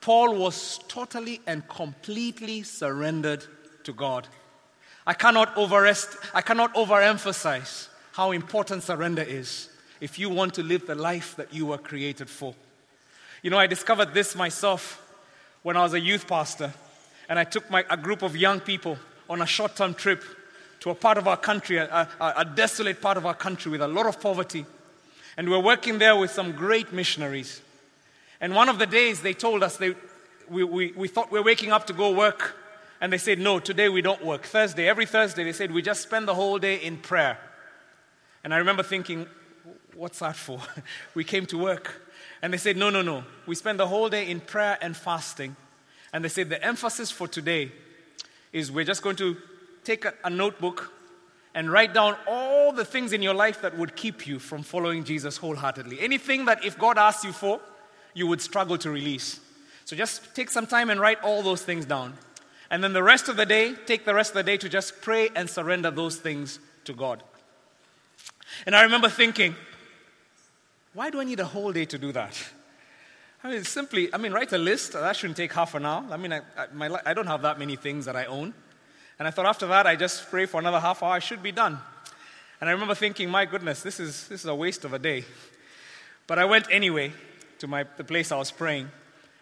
[0.01, 3.45] Paul was totally and completely surrendered
[3.85, 4.27] to God.
[5.07, 9.69] I cannot, overest, I cannot overemphasize how important surrender is
[10.01, 12.53] if you want to live the life that you were created for.
[13.45, 14.99] You know, I discovered this myself
[15.61, 16.73] when I was a youth pastor,
[17.29, 18.97] and I took my, a group of young people
[19.29, 20.23] on a short term trip
[20.79, 23.83] to a part of our country, a, a, a, desolate part of our country with
[23.83, 24.65] a lot of poverty.
[25.37, 27.61] And we were working there with some great missionaries.
[28.41, 29.93] And one of the days they told us they,
[30.49, 32.55] we, we, we thought we're waking up to go work
[32.99, 34.41] and they said, No, today we don't work.
[34.41, 37.37] Thursday, every Thursday, they said, We just spend the whole day in prayer.
[38.43, 39.27] And I remember thinking,
[39.93, 40.61] What's that for?
[41.13, 42.01] we came to work.
[42.45, 43.23] And they said, No, no, no.
[43.47, 45.55] We spend the whole day in prayer and fasting.
[46.13, 47.71] And they said, The emphasis for today
[48.53, 49.35] is we're just going to
[49.83, 50.93] take a, a notebook
[51.55, 55.03] and write down all the things in your life that would keep you from following
[55.03, 55.99] Jesus wholeheartedly.
[55.99, 57.59] Anything that if God asks you for,
[58.13, 59.39] you would struggle to release.
[59.85, 62.13] So just take some time and write all those things down.
[62.69, 65.01] And then the rest of the day, take the rest of the day to just
[65.01, 67.23] pray and surrender those things to God.
[68.67, 69.55] And I remember thinking,
[70.95, 72.41] why do I need a whole day to do that?
[73.43, 74.93] I mean, simply, I mean, write a list.
[74.93, 76.03] That shouldn't take half an hour.
[76.09, 78.53] I mean, I, I, my, I don't have that many things that I own.
[79.19, 81.51] And I thought after that, I just pray for another half hour, I should be
[81.51, 81.77] done.
[82.59, 85.25] And I remember thinking, my goodness, this is, this is a waste of a day.
[86.27, 87.11] But I went anyway
[87.59, 88.89] to my, the place I was praying,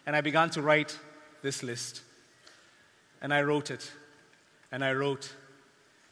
[0.06, 0.98] and I began to write
[1.40, 2.02] this list.
[3.22, 3.90] And I wrote it.
[4.72, 5.32] And I wrote.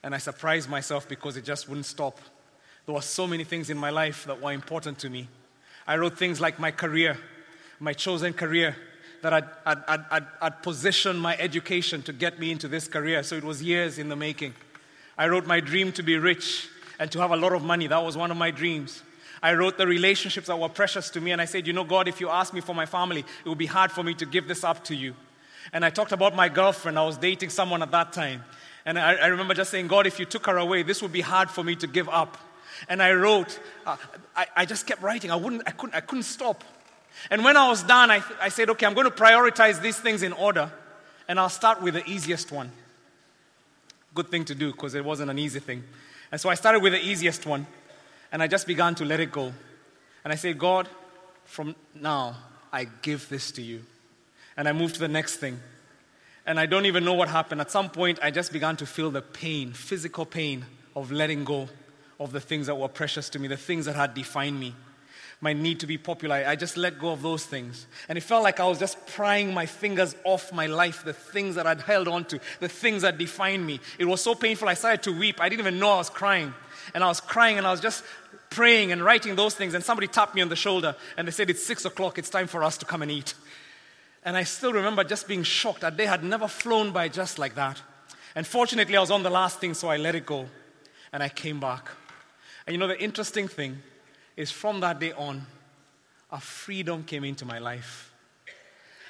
[0.04, 2.18] And I surprised myself because it just wouldn't stop.
[2.86, 5.28] There were so many things in my life that were important to me.
[5.86, 7.16] I wrote things like my career,
[7.80, 8.76] my chosen career,
[9.22, 13.22] that I'd, I'd, I'd, I'd, positioned my education to get me into this career.
[13.22, 14.54] So it was years in the making.
[15.16, 16.68] I wrote my dream to be rich
[16.98, 17.86] and to have a lot of money.
[17.86, 19.02] That was one of my dreams.
[19.42, 22.08] I wrote the relationships that were precious to me, and I said, You know, God,
[22.08, 24.46] if you ask me for my family, it would be hard for me to give
[24.46, 25.14] this up to you.
[25.72, 26.98] And I talked about my girlfriend.
[26.98, 28.44] I was dating someone at that time.
[28.84, 31.20] And I, I, remember just saying, God, if you took her away, this would be
[31.20, 32.36] hard for me to give up.
[32.88, 33.58] And I wrote.
[33.86, 33.96] Uh,
[34.36, 35.30] I, I just kept writing.
[35.30, 36.64] I, wouldn't, I, couldn't, I couldn't stop.
[37.30, 40.22] And when I was done, I, I said, okay, I'm going to prioritize these things
[40.22, 40.70] in order.
[41.28, 42.70] And I'll start with the easiest one.
[44.14, 45.84] Good thing to do because it wasn't an easy thing.
[46.30, 47.66] And so I started with the easiest one.
[48.30, 49.52] And I just began to let it go.
[50.24, 50.88] And I said, God,
[51.44, 52.36] from now,
[52.72, 53.82] I give this to you.
[54.56, 55.60] And I moved to the next thing.
[56.46, 57.60] And I don't even know what happened.
[57.60, 60.64] At some point, I just began to feel the pain, physical pain
[60.96, 61.68] of letting go
[62.22, 64.74] of the things that were precious to me, the things that had defined me.
[65.40, 66.36] My need to be popular.
[66.36, 67.86] I just let go of those things.
[68.08, 71.56] And it felt like I was just prying my fingers off my life, the things
[71.56, 73.80] that I'd held on to, the things that defined me.
[73.98, 75.40] It was so painful, I started to weep.
[75.40, 76.54] I didn't even know I was crying.
[76.94, 78.04] And I was crying and I was just
[78.50, 79.74] praying and writing those things.
[79.74, 82.46] And somebody tapped me on the shoulder and they said, It's six o'clock, it's time
[82.46, 83.34] for us to come and eat.
[84.24, 85.80] And I still remember just being shocked.
[85.80, 87.82] That day had never flown by just like that.
[88.34, 90.46] And fortunately, I was on the last thing, so I let it go.
[91.12, 91.90] And I came back.
[92.66, 93.78] And you know, the interesting thing
[94.36, 95.46] is from that day on,
[96.30, 98.12] a freedom came into my life.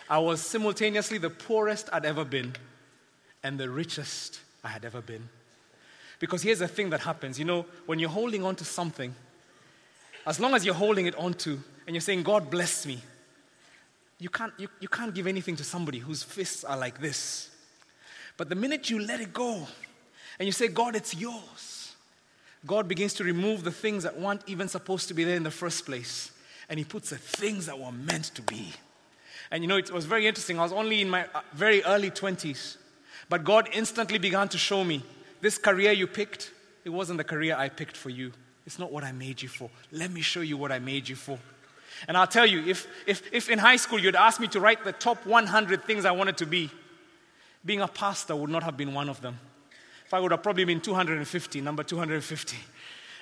[0.08, 2.54] I was simultaneously the poorest I'd ever been
[3.42, 5.28] and the richest I had ever been.
[6.18, 9.14] Because here's the thing that happens you know, when you're holding on to something,
[10.26, 13.00] as long as you're holding it onto and you're saying, God bless me,
[14.18, 17.50] you can't, you, you can't give anything to somebody whose fists are like this.
[18.36, 19.66] But the minute you let it go
[20.38, 21.71] and you say, God, it's yours,
[22.66, 25.50] God begins to remove the things that weren't even supposed to be there in the
[25.50, 26.30] first place.
[26.68, 28.72] And He puts the things that were meant to be.
[29.50, 30.58] And you know, it was very interesting.
[30.58, 32.76] I was only in my uh, very early 20s,
[33.28, 35.02] but God instantly began to show me
[35.42, 36.52] this career you picked,
[36.84, 38.32] it wasn't the career I picked for you.
[38.64, 39.68] It's not what I made you for.
[39.90, 41.38] Let me show you what I made you for.
[42.08, 44.84] And I'll tell you, if, if, if in high school you'd asked me to write
[44.84, 46.70] the top 100 things I wanted to be,
[47.64, 49.38] being a pastor would not have been one of them.
[50.20, 52.56] Would have probably been 250, number 250.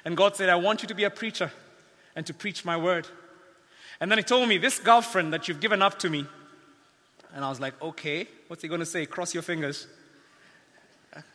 [0.04, 1.52] And God said, I want you to be a preacher
[2.16, 3.06] and to preach my word.
[4.00, 6.26] And then He told me, This girlfriend that you've given up to me.
[7.34, 9.06] And I was like, Okay, what's He going to say?
[9.06, 9.86] Cross your fingers.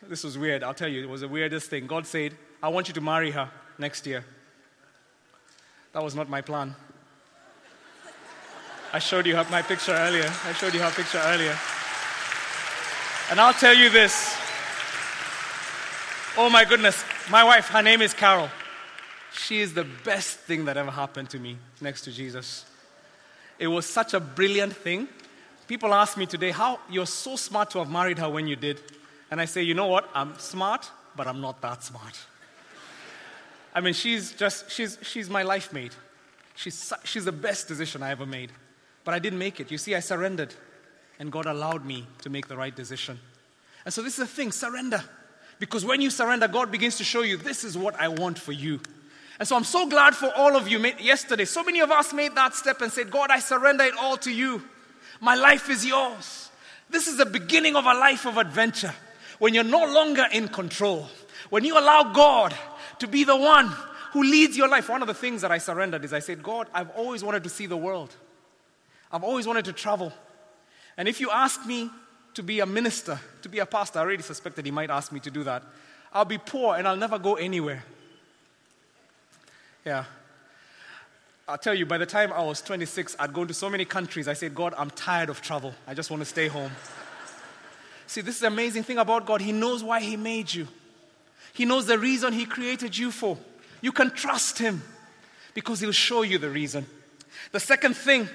[0.02, 0.62] This was weird.
[0.62, 1.86] I'll tell you, it was the weirdest thing.
[1.86, 4.24] God said, I want you to marry her next year.
[5.92, 6.74] That was not my plan.
[8.92, 10.30] I showed you my picture earlier.
[10.44, 11.56] I showed you her picture earlier.
[13.30, 14.35] And I'll tell you this.
[16.38, 18.50] Oh my goodness, my wife, her name is Carol.
[19.32, 22.66] She is the best thing that ever happened to me next to Jesus.
[23.58, 25.08] It was such a brilliant thing.
[25.66, 28.82] People ask me today, how you're so smart to have married her when you did.
[29.30, 30.10] And I say, you know what?
[30.14, 32.18] I'm smart, but I'm not that smart.
[33.74, 35.96] I mean, she's just, she's, she's my life mate.
[36.54, 38.52] She's, she's the best decision I ever made.
[39.04, 39.70] But I didn't make it.
[39.70, 40.54] You see, I surrendered,
[41.18, 43.18] and God allowed me to make the right decision.
[43.86, 45.02] And so, this is the thing surrender.
[45.58, 48.52] Because when you surrender, God begins to show you, this is what I want for
[48.52, 48.80] you.
[49.38, 50.78] And so, I'm so glad for all of you.
[50.98, 54.16] Yesterday, so many of us made that step and said, God, I surrender it all
[54.18, 54.62] to you.
[55.20, 56.50] My life is yours.
[56.88, 58.94] This is the beginning of a life of adventure.
[59.38, 61.08] When you're no longer in control,
[61.50, 62.54] when you allow God
[63.00, 63.70] to be the one
[64.16, 64.88] who leads your life.
[64.88, 67.50] One of the things that I surrendered is I said, God, I've always wanted to
[67.50, 68.14] see the world.
[69.12, 70.10] I've always wanted to travel.
[70.96, 71.90] And if you ask me
[72.36, 75.20] to be a minister, to be a pastor, I already suspected he might ask me
[75.20, 75.62] to do that.
[76.12, 77.82] I'll be poor and I'll never go anywhere.
[79.86, 80.04] Yeah.
[81.48, 84.28] I'll tell you, by the time I was 26, I'd gone to so many countries.
[84.28, 85.74] I said, God, I'm tired of travel.
[85.86, 86.72] I just want to stay home.
[88.06, 89.40] See, this is the amazing thing about God.
[89.40, 90.68] He knows why He made you,
[91.54, 93.38] He knows the reason He created you for.
[93.80, 94.82] You can trust Him
[95.54, 96.84] because He'll show you the reason.
[97.52, 98.28] The second thing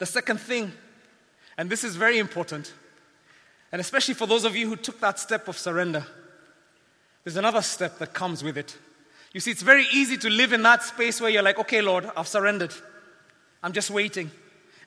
[0.00, 0.72] the second thing,
[1.60, 2.72] and this is very important,
[3.70, 6.06] and especially for those of you who took that step of surrender,
[7.22, 8.78] there's another step that comes with it.
[9.34, 12.10] You see, it's very easy to live in that space where you're like, okay, Lord,
[12.16, 12.72] I've surrendered.
[13.62, 14.30] I'm just waiting.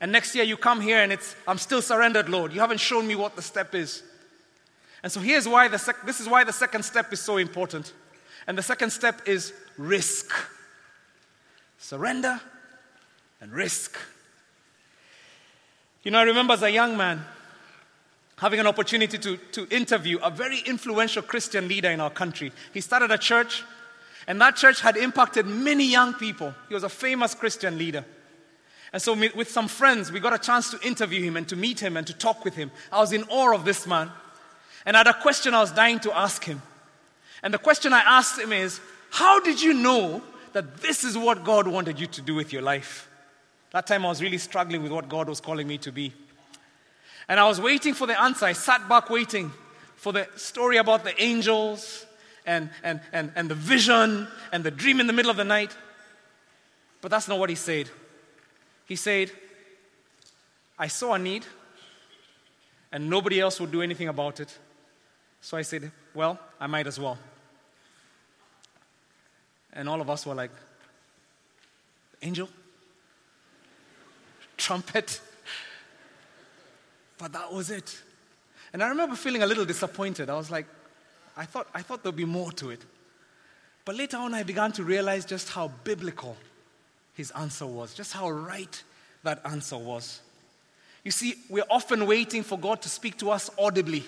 [0.01, 2.51] And next year you come here and it's, I'm still surrendered, Lord.
[2.51, 4.01] You haven't shown me what the step is.
[5.03, 7.93] And so here's why the sec- this is why the second step is so important.
[8.47, 10.33] And the second step is risk.
[11.77, 12.41] Surrender
[13.41, 13.95] and risk.
[16.03, 17.23] You know, I remember as a young man
[18.37, 22.51] having an opportunity to, to interview a very influential Christian leader in our country.
[22.73, 23.63] He started a church,
[24.27, 26.53] and that church had impacted many young people.
[26.67, 28.03] He was a famous Christian leader.
[28.91, 31.79] And so, with some friends, we got a chance to interview him and to meet
[31.79, 32.69] him and to talk with him.
[32.91, 34.11] I was in awe of this man.
[34.85, 36.61] And I had a question I was dying to ask him.
[37.41, 41.43] And the question I asked him is How did you know that this is what
[41.43, 43.09] God wanted you to do with your life?
[43.73, 46.13] That time I was really struggling with what God was calling me to be.
[47.27, 48.45] And I was waiting for the answer.
[48.45, 49.51] I sat back waiting
[49.95, 52.05] for the story about the angels
[52.45, 55.75] and, and, and, and the vision and the dream in the middle of the night.
[57.01, 57.89] But that's not what he said.
[58.85, 59.31] He said,
[60.77, 61.45] I saw a need
[62.91, 64.55] and nobody else would do anything about it.
[65.41, 67.17] So I said, Well, I might as well.
[69.73, 70.51] And all of us were like,
[72.21, 72.47] Angel?
[74.57, 75.19] Trumpet?
[77.17, 78.01] But that was it.
[78.73, 80.29] And I remember feeling a little disappointed.
[80.29, 80.65] I was like,
[81.37, 82.81] I thought, I thought there'd be more to it.
[83.85, 86.37] But later on, I began to realize just how biblical
[87.13, 88.83] his answer was, just how right
[89.23, 90.21] that answer was.
[91.03, 94.03] You see, we're often waiting for God to speak to us audibly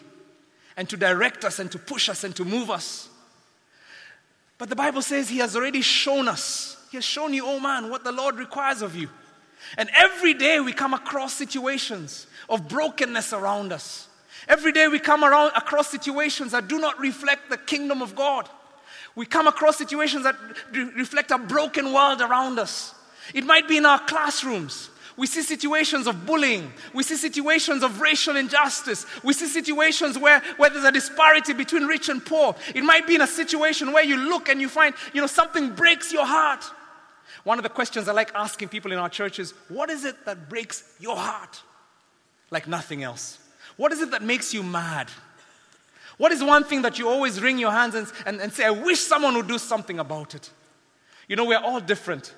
[0.77, 3.09] and to direct us and to push us and to move us.
[4.57, 6.77] But the Bible says He has already shown us.
[6.89, 9.09] He has shown you, oh man, what the Lord requires of you.
[9.77, 14.07] And every day we come across situations of brokenness around us.
[14.47, 18.47] Every day we come around across situations that do not reflect the kingdom of God.
[19.15, 20.35] We come across situations that
[20.73, 22.93] reflect a broken world around us.
[23.33, 24.89] It might be in our classrooms.
[25.17, 26.71] We see situations of bullying.
[26.93, 29.05] We see situations of racial injustice.
[29.23, 32.53] We see situations where, where there's a disparity between rich and poor.
[32.75, 35.71] It might be in a situation where you look and you find, you know, something
[35.71, 36.65] breaks your heart.
[37.45, 40.25] One of the questions I like asking people in our church is, what is it
[40.25, 41.61] that breaks your heart?
[42.51, 43.37] Like nothing else.
[43.77, 45.09] What is it that makes you mad?
[46.17, 48.71] What is one thing that you always wring your hands and, and, and say, I
[48.71, 50.49] wish someone would do something about it?
[51.27, 52.33] You know, we're all different.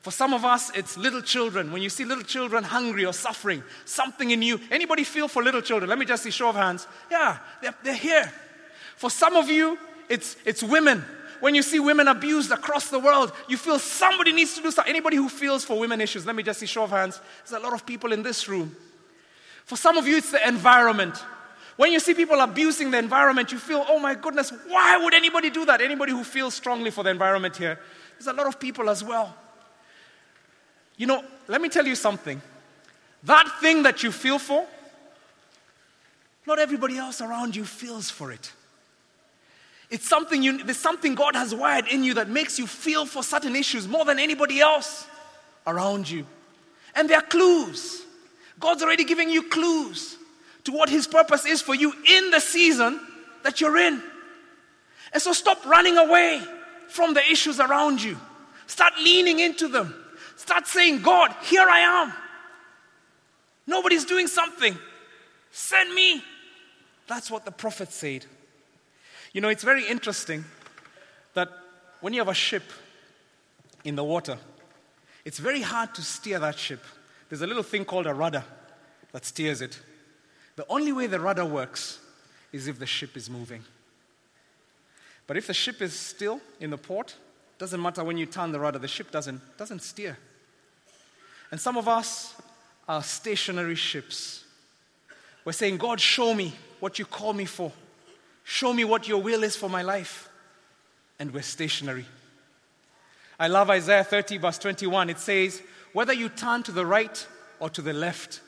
[0.00, 1.72] For some of us, it's little children.
[1.72, 4.60] When you see little children hungry or suffering, something in you.
[4.70, 5.88] Anybody feel for little children?
[5.88, 6.86] Let me just see show of hands.
[7.10, 8.32] Yeah, they're, they're here.
[8.94, 9.76] For some of you,
[10.08, 11.04] it's, it's women.
[11.40, 14.90] When you see women abused across the world, you feel somebody needs to do something.
[14.90, 17.20] Anybody who feels for women issues, let me just see show of hands.
[17.46, 18.74] There's a lot of people in this room.
[19.64, 21.16] For some of you, it's the environment.
[21.76, 25.50] When you see people abusing the environment, you feel, oh my goodness, why would anybody
[25.50, 25.80] do that?
[25.80, 27.78] Anybody who feels strongly for the environment here.
[28.18, 29.34] There's a lot of people as well.
[30.96, 32.40] You know, let me tell you something.
[33.24, 34.66] That thing that you feel for,
[36.46, 38.52] not everybody else around you feels for it.
[39.90, 43.22] It's something you, there's something God has wired in you that makes you feel for
[43.22, 45.06] certain issues more than anybody else
[45.66, 46.26] around you.
[46.94, 48.02] And there are clues.
[48.58, 50.16] God's already giving you clues
[50.64, 53.00] to what His purpose is for you in the season
[53.44, 54.02] that you're in.
[55.12, 56.42] And so stop running away
[56.88, 58.18] from the issues around you,
[58.66, 59.94] start leaning into them.
[60.36, 62.12] Start saying, God, here I am.
[63.66, 64.76] Nobody's doing something.
[65.50, 66.22] Send me.
[67.06, 68.26] That's what the prophet said.
[69.36, 70.46] You know, it's very interesting
[71.34, 71.50] that
[72.00, 72.62] when you have a ship
[73.84, 74.38] in the water,
[75.26, 76.82] it's very hard to steer that ship.
[77.28, 78.42] There's a little thing called a rudder
[79.12, 79.78] that steers it.
[80.56, 81.98] The only way the rudder works
[82.50, 83.62] is if the ship is moving.
[85.26, 87.14] But if the ship is still in the port,
[87.58, 90.16] doesn't matter when you turn the rudder, the ship doesn't, doesn't steer.
[91.50, 92.34] And some of us
[92.88, 94.44] are stationary ships.
[95.44, 97.70] We're saying, God, show me what you call me for.
[98.48, 100.28] Show me what your will is for my life.
[101.18, 102.06] And we're stationary.
[103.40, 105.10] I love Isaiah 30, verse 21.
[105.10, 105.60] It says,
[105.92, 107.26] Whether you turn to the right
[107.58, 108.40] or to the left,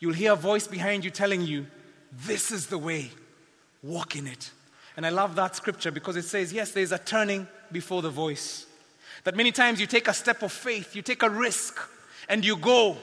[0.00, 1.68] you'll hear a voice behind you telling you,
[2.10, 3.12] This is the way,
[3.80, 4.50] walk in it.
[4.96, 8.66] And I love that scripture because it says, Yes, there's a turning before the voice.
[9.22, 11.78] That many times you take a step of faith, you take a risk,
[12.28, 12.96] and you go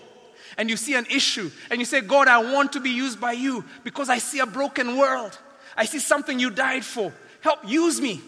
[0.58, 3.32] and you see an issue and you say, God, I want to be used by
[3.32, 5.40] you because I see a broken world.
[5.80, 7.14] I see something you died for.
[7.40, 8.20] Help use me.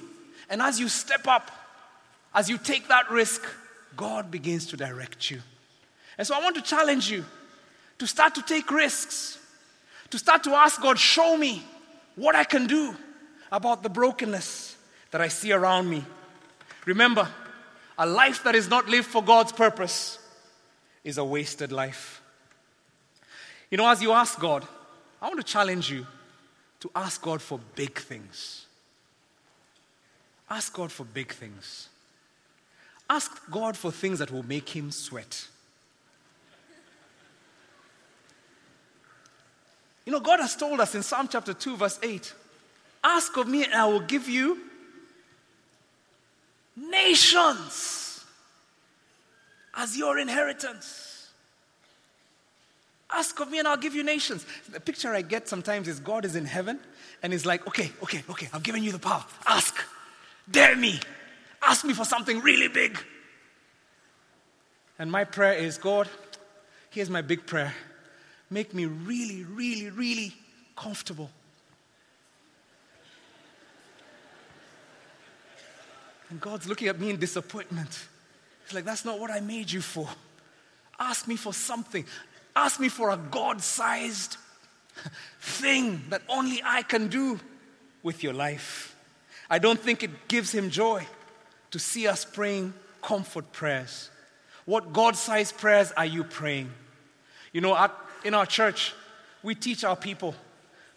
[0.50, 1.52] And as you step up,
[2.34, 3.44] as you take that risk,
[3.98, 5.42] God begins to direct you.
[6.18, 7.26] And so I want to challenge you
[7.98, 9.38] to start to take risks,
[10.12, 11.62] to start to ask God, show me
[12.16, 12.96] what I can do
[13.52, 14.78] about the brokenness
[15.12, 16.06] that I see around me.
[16.86, 17.28] Remember,
[17.98, 20.20] a life that is not lived for God's purpose
[21.04, 22.22] is a wasted life.
[23.70, 24.66] You know, as you ask God,
[25.22, 26.08] I want to challenge you
[26.82, 28.66] to ask God for big things.
[30.50, 31.88] Ask God for big things.
[33.10, 35.48] Ask God for things that will make him sweat.
[40.06, 42.34] You know, God has told us in Psalm chapter 2, verse 8
[43.04, 44.60] Ask of me, and I will give you
[46.76, 48.24] nations
[49.76, 51.11] as your inheritance.
[53.14, 54.46] Ask of me and I'll give you nations.
[54.72, 56.80] The picture I get sometimes is God is in heaven
[57.22, 59.26] and he's like, okay, okay, okay, I've given you the power.
[59.46, 59.76] Ask.
[60.50, 61.00] Dare me.
[61.62, 62.98] Ask me for something really big.
[64.98, 66.08] And my prayer is, God,
[66.90, 67.74] here's my big prayer.
[68.50, 70.34] Make me really, really, really
[70.76, 71.30] comfortable.
[76.30, 78.06] And God's looking at me in disappointment.
[78.66, 80.08] He's like, That's not what I made you for.
[81.00, 82.06] Ask me for something.
[82.56, 84.38] Ask me for a God sized
[85.40, 87.40] thing that only I can do
[88.04, 88.96] with your life.
[89.50, 91.06] I don't think it gives him joy
[91.72, 94.10] to see us praying comfort prayers.
[94.66, 96.72] What God sized prayers are you praying?
[97.52, 97.94] You know, at,
[98.24, 98.94] in our church,
[99.44, 100.36] we teach our people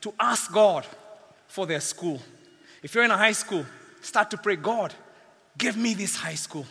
[0.02, 0.86] to ask God
[1.48, 2.20] for their school.
[2.82, 3.64] If you're in a high school,
[4.02, 4.92] start to pray, God,
[5.56, 6.66] give me this high school.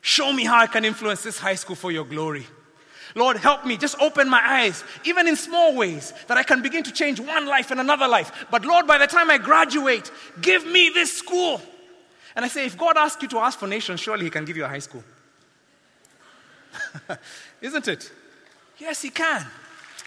[0.00, 2.46] Show me how I can influence this high school for your glory.
[3.14, 3.76] Lord, help me.
[3.76, 7.46] Just open my eyes, even in small ways, that I can begin to change one
[7.46, 8.46] life and another life.
[8.50, 11.60] But Lord, by the time I graduate, give me this school.
[12.36, 14.56] And I say, if God asks you to ask for nations, surely He can give
[14.56, 15.02] you a high school.
[17.60, 18.12] Isn't it?
[18.78, 19.44] Yes, He can.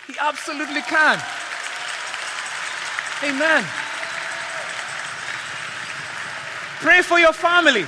[0.08, 1.22] He absolutely can.
[3.24, 3.64] Amen.
[6.80, 7.86] Pray for your family.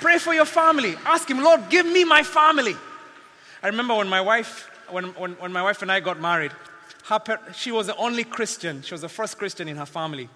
[0.00, 0.96] Pray for your family.
[1.04, 2.76] Ask Him, Lord, give me my family.
[3.62, 6.52] I remember when my wife, when, when, when my wife and I got married,
[7.04, 7.20] her,
[7.54, 8.82] she was the only Christian.
[8.82, 10.28] She was the first Christian in her family.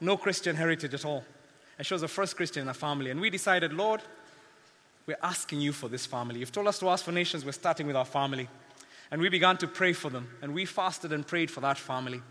[0.00, 1.24] No Christian heritage at all.
[1.78, 3.10] And she was the first Christian in her family.
[3.10, 4.02] And we decided, Lord,
[5.06, 6.40] we're asking you for this family.
[6.40, 7.44] You've told us to ask for nations.
[7.44, 8.48] We're starting with our family.
[9.10, 10.28] And we began to pray for them.
[10.42, 12.22] And we fasted and prayed for that family.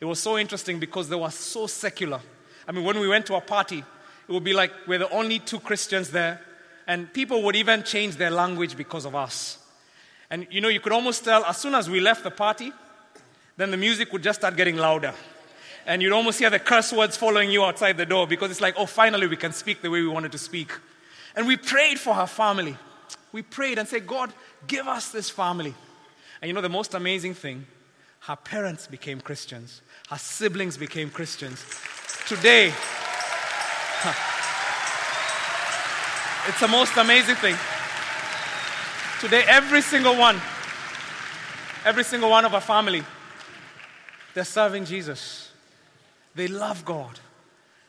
[0.00, 2.20] It was so interesting because they were so secular.
[2.66, 5.38] I mean, when we went to a party, it would be like we're the only
[5.38, 6.40] two Christians there.
[6.86, 9.58] And people would even change their language because of us.
[10.32, 12.72] And you know, you could almost tell as soon as we left the party,
[13.58, 15.12] then the music would just start getting louder.
[15.84, 18.74] And you'd almost hear the curse words following you outside the door because it's like,
[18.78, 20.72] oh, finally we can speak the way we wanted to speak.
[21.36, 22.78] And we prayed for her family.
[23.30, 24.32] We prayed and said, God,
[24.66, 25.74] give us this family.
[26.40, 27.66] And you know, the most amazing thing,
[28.20, 31.62] her parents became Christians, her siblings became Christians.
[32.26, 32.68] Today,
[36.48, 37.56] it's the most amazing thing.
[39.22, 40.34] Today, every single one,
[41.84, 43.04] every single one of our family,
[44.34, 45.52] they're serving Jesus.
[46.34, 47.20] They love God.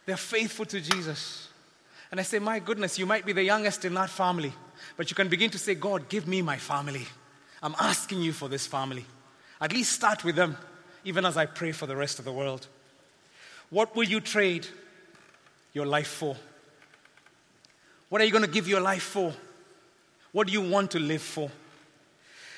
[0.05, 1.47] They're faithful to Jesus.
[2.11, 4.53] And I say, My goodness, you might be the youngest in that family,
[4.95, 7.07] but you can begin to say, God, give me my family.
[7.63, 9.07] I'm asking you for this family.
[9.59, 10.55] At least start with them,
[11.03, 12.67] even as I pray for the rest of the world.
[13.71, 14.67] What will you trade
[15.73, 16.36] your life for?
[18.09, 19.34] What are you going to give your life for?
[20.34, 21.49] What do you want to live for?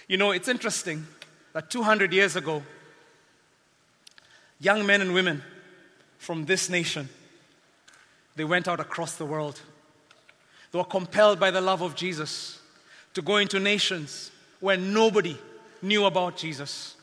[0.08, 1.06] You know, it's interesting
[1.54, 2.64] that 200 years ago,
[4.60, 5.44] young men and women
[6.18, 7.10] from this nation,
[8.36, 9.62] they went out across the world.
[10.72, 12.60] They were compelled by the love of Jesus
[13.14, 15.38] to go into nations where nobody
[15.82, 16.96] knew about Jesus.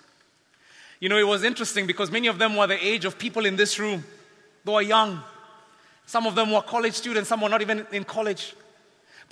[1.00, 3.56] You know, it was interesting because many of them were the age of people in
[3.56, 4.04] this room.
[4.64, 5.20] They were young.
[6.06, 8.54] Some of them were college students, some were not even in college.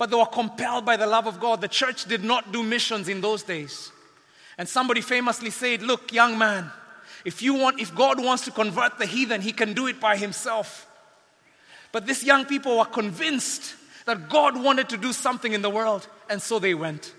[0.01, 1.61] But they were compelled by the love of God.
[1.61, 3.91] The church did not do missions in those days.
[4.57, 6.71] And somebody famously said, Look, young man,
[7.23, 10.17] if you want, if God wants to convert the heathen, he can do it by
[10.17, 10.87] himself.
[11.91, 13.75] But these young people were convinced
[14.07, 17.13] that God wanted to do something in the world, and so they went.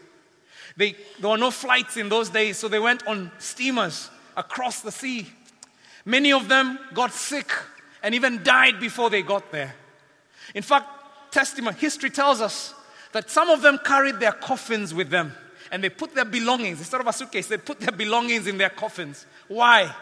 [0.76, 4.90] They, there were no flights in those days, so they went on steamers across the
[4.90, 5.28] sea.
[6.04, 7.52] Many of them got sick
[8.02, 9.72] and even died before they got there.
[10.52, 10.88] In fact,
[11.32, 12.74] testimony, history tells us
[13.10, 15.34] that some of them carried their coffins with them
[15.72, 18.68] and they put their belongings, instead of a suitcase, they put their belongings in their
[18.68, 19.26] coffins.
[19.48, 19.92] Why?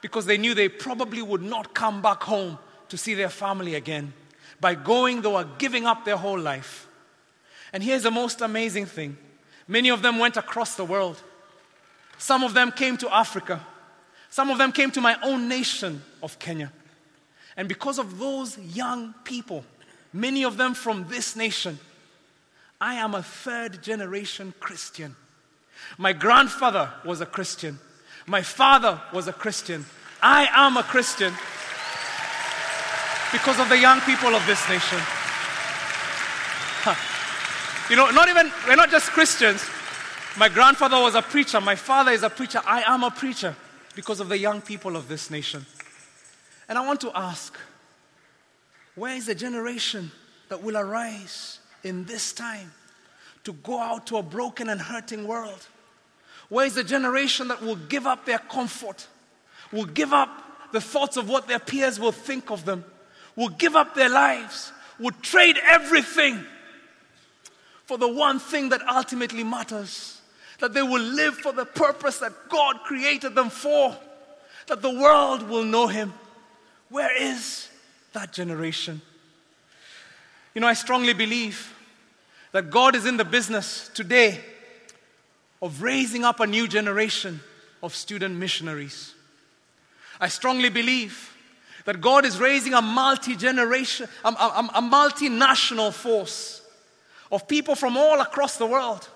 [0.00, 2.58] Because they knew they probably would not come back home
[2.88, 4.12] to see their family again.
[4.60, 6.88] By going, they were giving up their whole life.
[7.72, 9.16] And here's the most amazing thing
[9.68, 11.22] many of them went across the world.
[12.18, 13.64] Some of them came to Africa.
[14.30, 16.72] Some of them came to my own nation of Kenya.
[17.56, 19.64] And because of those young people,
[20.14, 21.78] many of them from this nation,
[22.80, 25.16] I am a third generation Christian.
[25.98, 27.78] My grandfather was a Christian.
[28.26, 29.84] My father was a Christian.
[30.22, 31.34] I am a Christian
[33.32, 34.98] because of the young people of this nation.
[36.84, 36.94] Huh.
[37.90, 39.62] You know, not even, we're not just Christians.
[40.38, 41.60] My grandfather was a preacher.
[41.60, 42.60] My father is a preacher.
[42.64, 43.54] I am a preacher
[43.94, 45.66] because of the young people of this nation.
[46.68, 47.58] And I want to ask
[48.94, 50.10] where is the generation
[50.48, 52.72] that will arise in this time
[53.44, 55.66] to go out to a broken and hurting world?
[56.48, 59.06] Where is the generation that will give up their comfort,
[59.72, 60.30] will give up
[60.72, 62.84] the thoughts of what their peers will think of them,
[63.34, 66.44] will give up their lives, will trade everything
[67.86, 70.20] for the one thing that ultimately matters?
[70.60, 73.96] That they will live for the purpose that God created them for,
[74.68, 76.14] that the world will know Him.
[76.90, 77.68] Where is
[78.14, 79.00] that generation?
[80.54, 81.74] You know, I strongly believe
[82.52, 84.40] that God is in the business today
[85.60, 87.40] of raising up a new generation
[87.82, 89.14] of student missionaries.
[90.20, 91.36] I strongly believe
[91.84, 96.62] that God is raising a multi generation, a, a, a multinational force
[97.30, 99.08] of people from all across the world,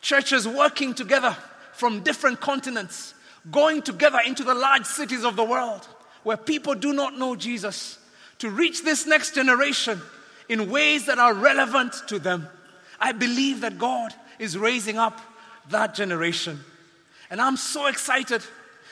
[0.00, 1.36] churches working together
[1.72, 3.14] from different continents,
[3.50, 5.86] going together into the large cities of the world
[6.24, 7.98] where people do not know Jesus
[8.44, 10.02] to reach this next generation
[10.50, 12.46] in ways that are relevant to them.
[13.00, 15.18] I believe that God is raising up
[15.70, 16.60] that generation.
[17.30, 18.42] And I'm so excited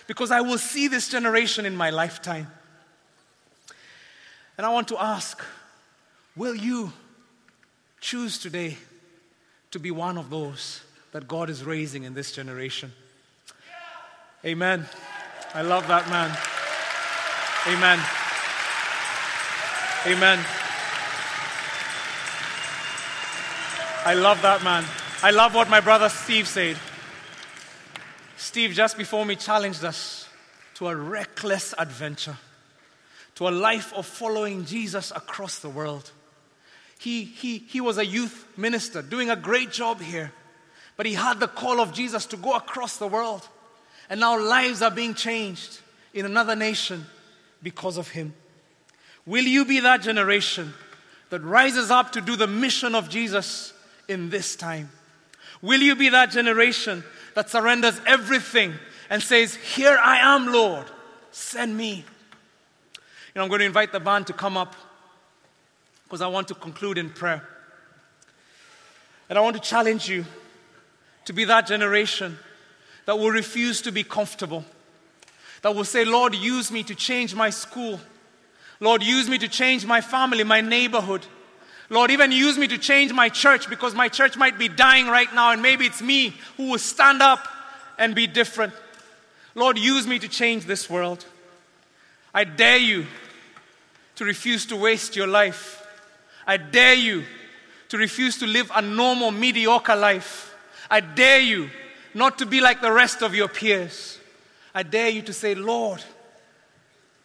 [0.07, 2.46] because I will see this generation in my lifetime.
[4.57, 5.44] And I want to ask
[6.34, 6.90] will you
[8.00, 8.78] choose today
[9.70, 10.80] to be one of those
[11.12, 12.90] that God is raising in this generation?
[14.46, 14.86] Amen.
[15.53, 16.34] I love that man.
[17.68, 18.03] Amen.
[20.05, 20.44] Amen.
[24.05, 24.84] I love that man.
[25.22, 26.76] I love what my brother Steve said.
[28.36, 30.28] Steve, just before me, challenged us
[30.74, 32.36] to a reckless adventure,
[33.36, 36.11] to a life of following Jesus across the world.
[36.98, 40.32] He, he, he was a youth minister doing a great job here,
[40.96, 43.48] but he had the call of Jesus to go across the world.
[44.11, 45.78] And now lives are being changed
[46.12, 47.07] in another nation
[47.62, 48.34] because of him.
[49.27, 50.73] Will you be that generation
[51.31, 53.73] that rises up to do the mission of Jesus
[54.09, 54.91] in this time?
[55.61, 57.05] Will you be that generation
[57.35, 58.75] that surrenders everything
[59.09, 60.87] and says, Here I am, Lord,
[61.31, 62.05] send me?
[62.95, 64.75] You know, I'm going to invite the band to come up
[66.05, 67.49] because I want to conclude in prayer.
[69.31, 70.27] And I want to challenge you
[71.25, 72.37] to be that generation
[73.07, 74.64] that will refuse to be comfortable,
[75.62, 77.99] that will say, Lord, use me to change my school.
[78.83, 81.24] Lord, use me to change my family, my neighborhood.
[81.89, 85.33] Lord, even use me to change my church because my church might be dying right
[85.33, 87.47] now, and maybe it's me who will stand up
[87.97, 88.72] and be different.
[89.55, 91.24] Lord, use me to change this world.
[92.35, 93.07] I dare you
[94.16, 95.87] to refuse to waste your life.
[96.45, 97.22] I dare you
[97.91, 100.57] to refuse to live a normal, mediocre life.
[100.91, 101.70] I dare you
[102.14, 104.18] not to be like the rest of your peers.
[104.74, 106.03] I dare you to say, Lord,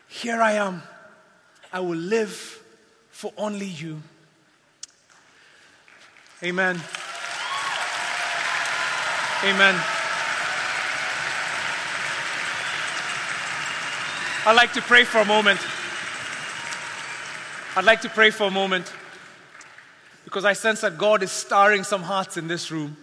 [0.07, 0.83] here I am.
[1.71, 2.63] I will live
[3.09, 4.01] for only you.
[6.43, 6.79] Amen.
[9.43, 9.75] Amen.
[14.45, 15.59] I'd like to pray for a moment.
[17.75, 18.91] I'd like to pray for a moment
[20.23, 22.97] because I sense that God is stirring some hearts in this room.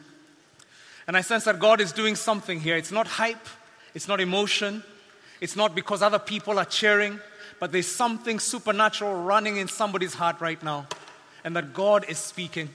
[1.07, 2.77] And I sense that God is doing something here.
[2.77, 3.47] It's not hype,
[3.95, 4.83] it's not emotion,
[5.41, 7.21] it's not because other people are cheering,
[7.61, 10.87] but there's something supernatural running in somebody's heart right now,
[11.45, 12.69] and that God is speaking.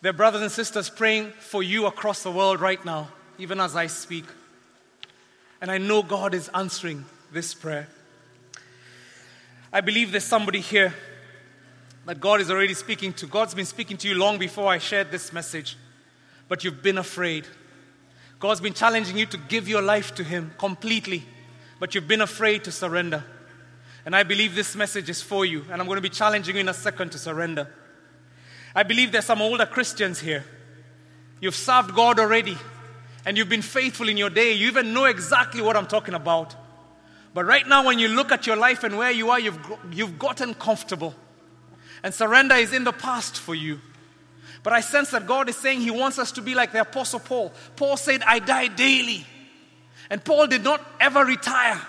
[0.00, 3.74] There are brothers and sisters praying for you across the world right now, even as
[3.74, 4.24] I speak.
[5.60, 7.88] And I know God is answering this prayer.
[9.72, 10.94] I believe there's somebody here
[12.06, 13.26] that God is already speaking to.
[13.26, 15.76] God's been speaking to you long before I shared this message,
[16.48, 17.46] but you've been afraid.
[18.38, 21.24] God's been challenging you to give your life to Him completely,
[21.80, 23.24] but you've been afraid to surrender.
[24.06, 26.60] And I believe this message is for you, and I'm going to be challenging you
[26.60, 27.68] in a second to surrender.
[28.74, 30.44] I believe there's some older Christians here.
[31.40, 32.56] You've served God already
[33.24, 34.52] and you've been faithful in your day.
[34.52, 36.54] You even know exactly what I'm talking about.
[37.32, 39.58] But right now, when you look at your life and where you are, you've,
[39.90, 41.14] you've gotten comfortable.
[42.02, 43.80] And surrender is in the past for you.
[44.62, 47.20] But I sense that God is saying He wants us to be like the Apostle
[47.20, 47.52] Paul.
[47.76, 49.26] Paul said, I die daily.
[50.10, 51.80] And Paul did not ever retire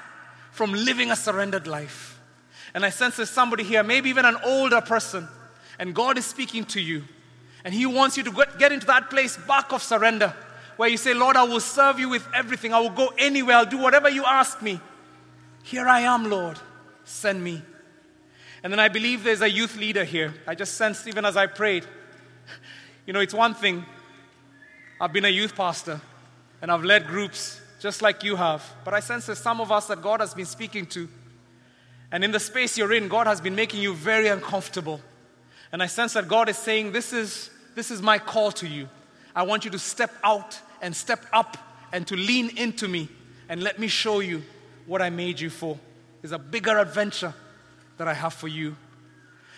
[0.55, 2.17] from living a surrendered life.
[2.73, 5.27] And I sense there's somebody here, maybe even an older person
[5.77, 7.03] and God is speaking to you.
[7.65, 10.33] And He wants you to get into that place back of surrender
[10.77, 12.73] where you say, Lord, I will serve you with everything.
[12.73, 13.57] I will go anywhere.
[13.57, 14.79] I'll do whatever you ask me.
[15.63, 16.57] Here I am, Lord.
[17.03, 17.61] Send me.
[18.63, 20.33] And then I believe there's a youth leader here.
[20.47, 21.85] I just sensed even as I prayed.
[23.07, 23.85] You know, it's one thing.
[24.99, 26.01] I've been a youth pastor
[26.59, 28.67] and I've led groups just like you have.
[28.83, 31.07] But I sense there's some of us that God has been speaking to.
[32.11, 35.01] And in the space you're in, God has been making you very uncomfortable.
[35.71, 38.89] And I sense that God is saying, This is, this is my call to you.
[39.35, 41.57] I want you to step out and step up
[41.93, 43.07] and to lean into me
[43.49, 44.41] and let me show you
[44.87, 45.77] what I made you for.
[46.23, 47.35] There's a bigger adventure
[47.97, 48.75] that I have for you.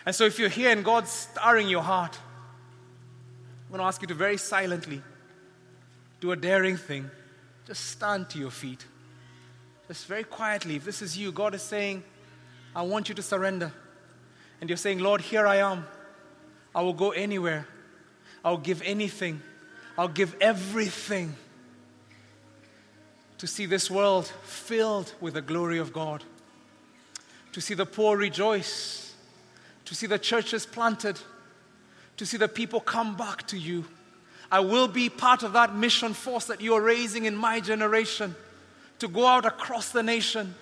[0.05, 2.19] And so, if you're here and God's stirring your heart,
[3.67, 5.01] I'm going to ask you to very silently
[6.19, 7.09] do a daring thing.
[7.68, 8.86] Just stand to your feet.
[9.89, 10.78] Just very quietly.
[10.78, 12.01] If this is you, God is saying,
[12.74, 13.74] I want you to surrender.
[14.61, 15.86] And you're saying, Lord, here I am.
[16.74, 17.68] I will go anywhere.
[18.45, 19.41] I'll give anything.
[19.97, 21.36] I'll give everything
[23.38, 26.24] to see this world filled with the glory of God,
[27.51, 29.13] to see the poor rejoice,
[29.86, 31.20] to see the churches planted,
[32.15, 33.86] to see the people come back to you.
[34.52, 38.36] I will be part of that mission force that you are raising in my generation
[39.00, 40.56] to go out across the nation.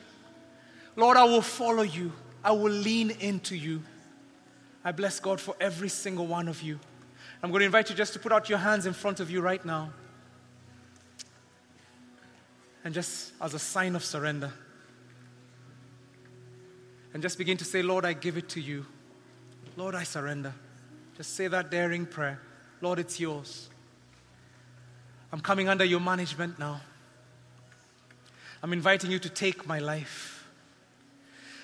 [0.95, 2.11] Lord, I will follow you.
[2.43, 3.83] I will lean into you.
[4.83, 6.79] I bless God for every single one of you.
[7.41, 9.41] I'm going to invite you just to put out your hands in front of you
[9.41, 9.91] right now.
[12.83, 14.51] And just as a sign of surrender.
[17.13, 18.85] And just begin to say, Lord, I give it to you.
[19.77, 20.53] Lord, I surrender.
[21.17, 22.39] Just say that daring prayer.
[22.81, 23.69] Lord, it's yours.
[25.35, 26.79] I'm coming under your management now.
[28.63, 30.47] I'm inviting you to take my life.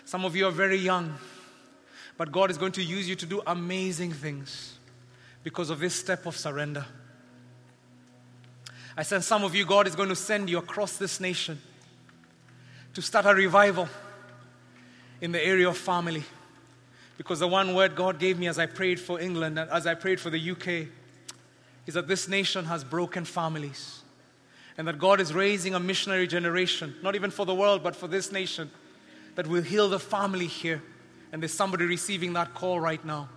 [0.03, 1.15] Some of you are very young,
[2.17, 4.77] but God is going to use you to do amazing things
[5.45, 6.85] because of this step of surrender.
[8.97, 11.57] I sense some of you, God is going to send you across this nation
[12.93, 13.87] to start a revival
[15.21, 16.25] in the area of family.
[17.17, 19.93] Because the one word God gave me as I prayed for England and as I
[19.93, 20.89] prayed for the UK
[21.91, 23.99] is that this nation has broken families.
[24.77, 28.07] And that God is raising a missionary generation, not even for the world, but for
[28.07, 28.71] this nation,
[29.35, 30.81] that will heal the family here.
[31.33, 33.27] And there's somebody receiving that call right now.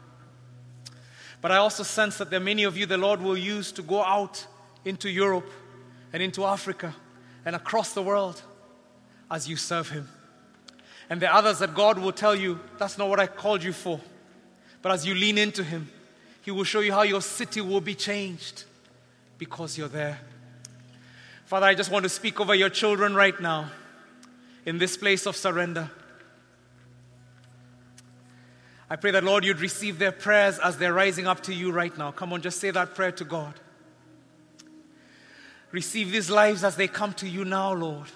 [1.40, 3.82] But I also sense that there are many of you the Lord will use to
[3.82, 4.46] go out
[4.84, 5.50] into Europe
[6.12, 6.94] and into Africa
[7.44, 8.40] and across the world
[9.32, 10.08] as you serve Him.
[11.10, 13.72] And there are others that God will tell you, that's not what I called you
[13.72, 13.98] for.
[14.80, 15.90] But as you lean into Him,
[16.44, 18.64] He will show you how your city will be changed
[19.38, 20.20] because you're there.
[21.46, 23.70] Father, I just want to speak over your children right now
[24.66, 25.90] in this place of surrender.
[28.90, 31.96] I pray that, Lord, you'd receive their prayers as they're rising up to you right
[31.96, 32.10] now.
[32.10, 33.54] Come on, just say that prayer to God.
[35.72, 38.08] Receive these lives as they come to you now, Lord.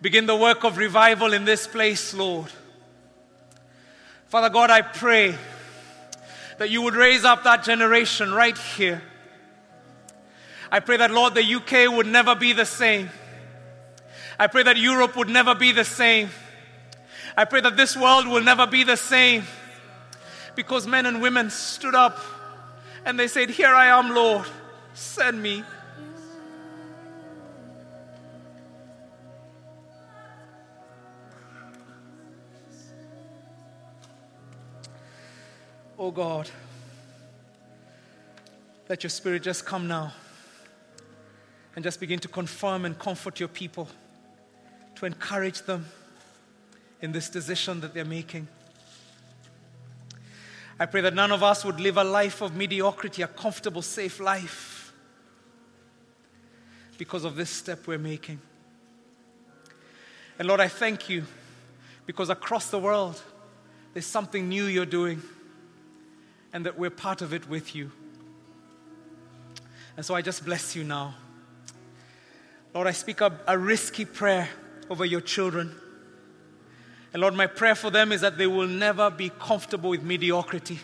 [0.00, 2.50] Begin the work of revival in this place, Lord.
[4.28, 5.36] Father God, I pray
[6.58, 9.02] that you would raise up that generation right here.
[10.70, 13.10] I pray that, Lord, the UK would never be the same.
[14.38, 16.30] I pray that Europe would never be the same.
[17.36, 19.44] I pray that this world will never be the same
[20.54, 22.18] because men and women stood up
[23.04, 24.46] and they said, Here I am, Lord,
[24.94, 25.64] send me.
[36.04, 36.50] Oh God,
[38.88, 40.12] let your spirit just come now
[41.76, 43.86] and just begin to confirm and comfort your people,
[44.96, 45.86] to encourage them
[47.02, 48.48] in this decision that they're making.
[50.76, 54.18] I pray that none of us would live a life of mediocrity, a comfortable, safe
[54.18, 54.92] life,
[56.98, 58.40] because of this step we're making.
[60.36, 61.26] And Lord, I thank you
[62.06, 63.22] because across the world,
[63.94, 65.22] there's something new you're doing,
[66.52, 67.90] and that we're part of it with you.
[69.96, 71.14] And so I just bless you now.
[72.74, 74.48] Lord, I speak a, a risky prayer
[74.88, 75.74] over your children.
[77.12, 80.78] And Lord, my prayer for them is that they will never be comfortable with mediocrity.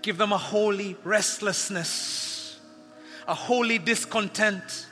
[0.00, 2.58] Give them a holy restlessness,
[3.28, 4.86] a holy discontent.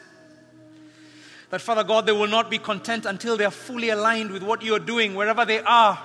[1.50, 4.62] That, Father God, they will not be content until they are fully aligned with what
[4.62, 5.98] you are doing wherever they are.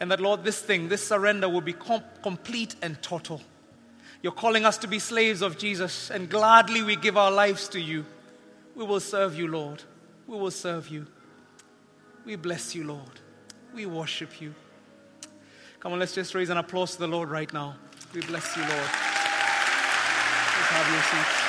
[0.00, 3.40] And that, Lord, this thing, this surrender will be com- complete and total.
[4.22, 7.80] You're calling us to be slaves of Jesus, and gladly we give our lives to
[7.80, 8.04] you.
[8.74, 9.82] We will serve you, Lord.
[10.26, 11.06] We will serve you.
[12.24, 13.20] We bless you, Lord.
[13.74, 14.54] We worship you.
[15.78, 17.76] Come on, let's just raise an applause to the Lord right now.
[18.14, 18.90] We bless you, Lord.
[20.72, 21.41] Have your seats.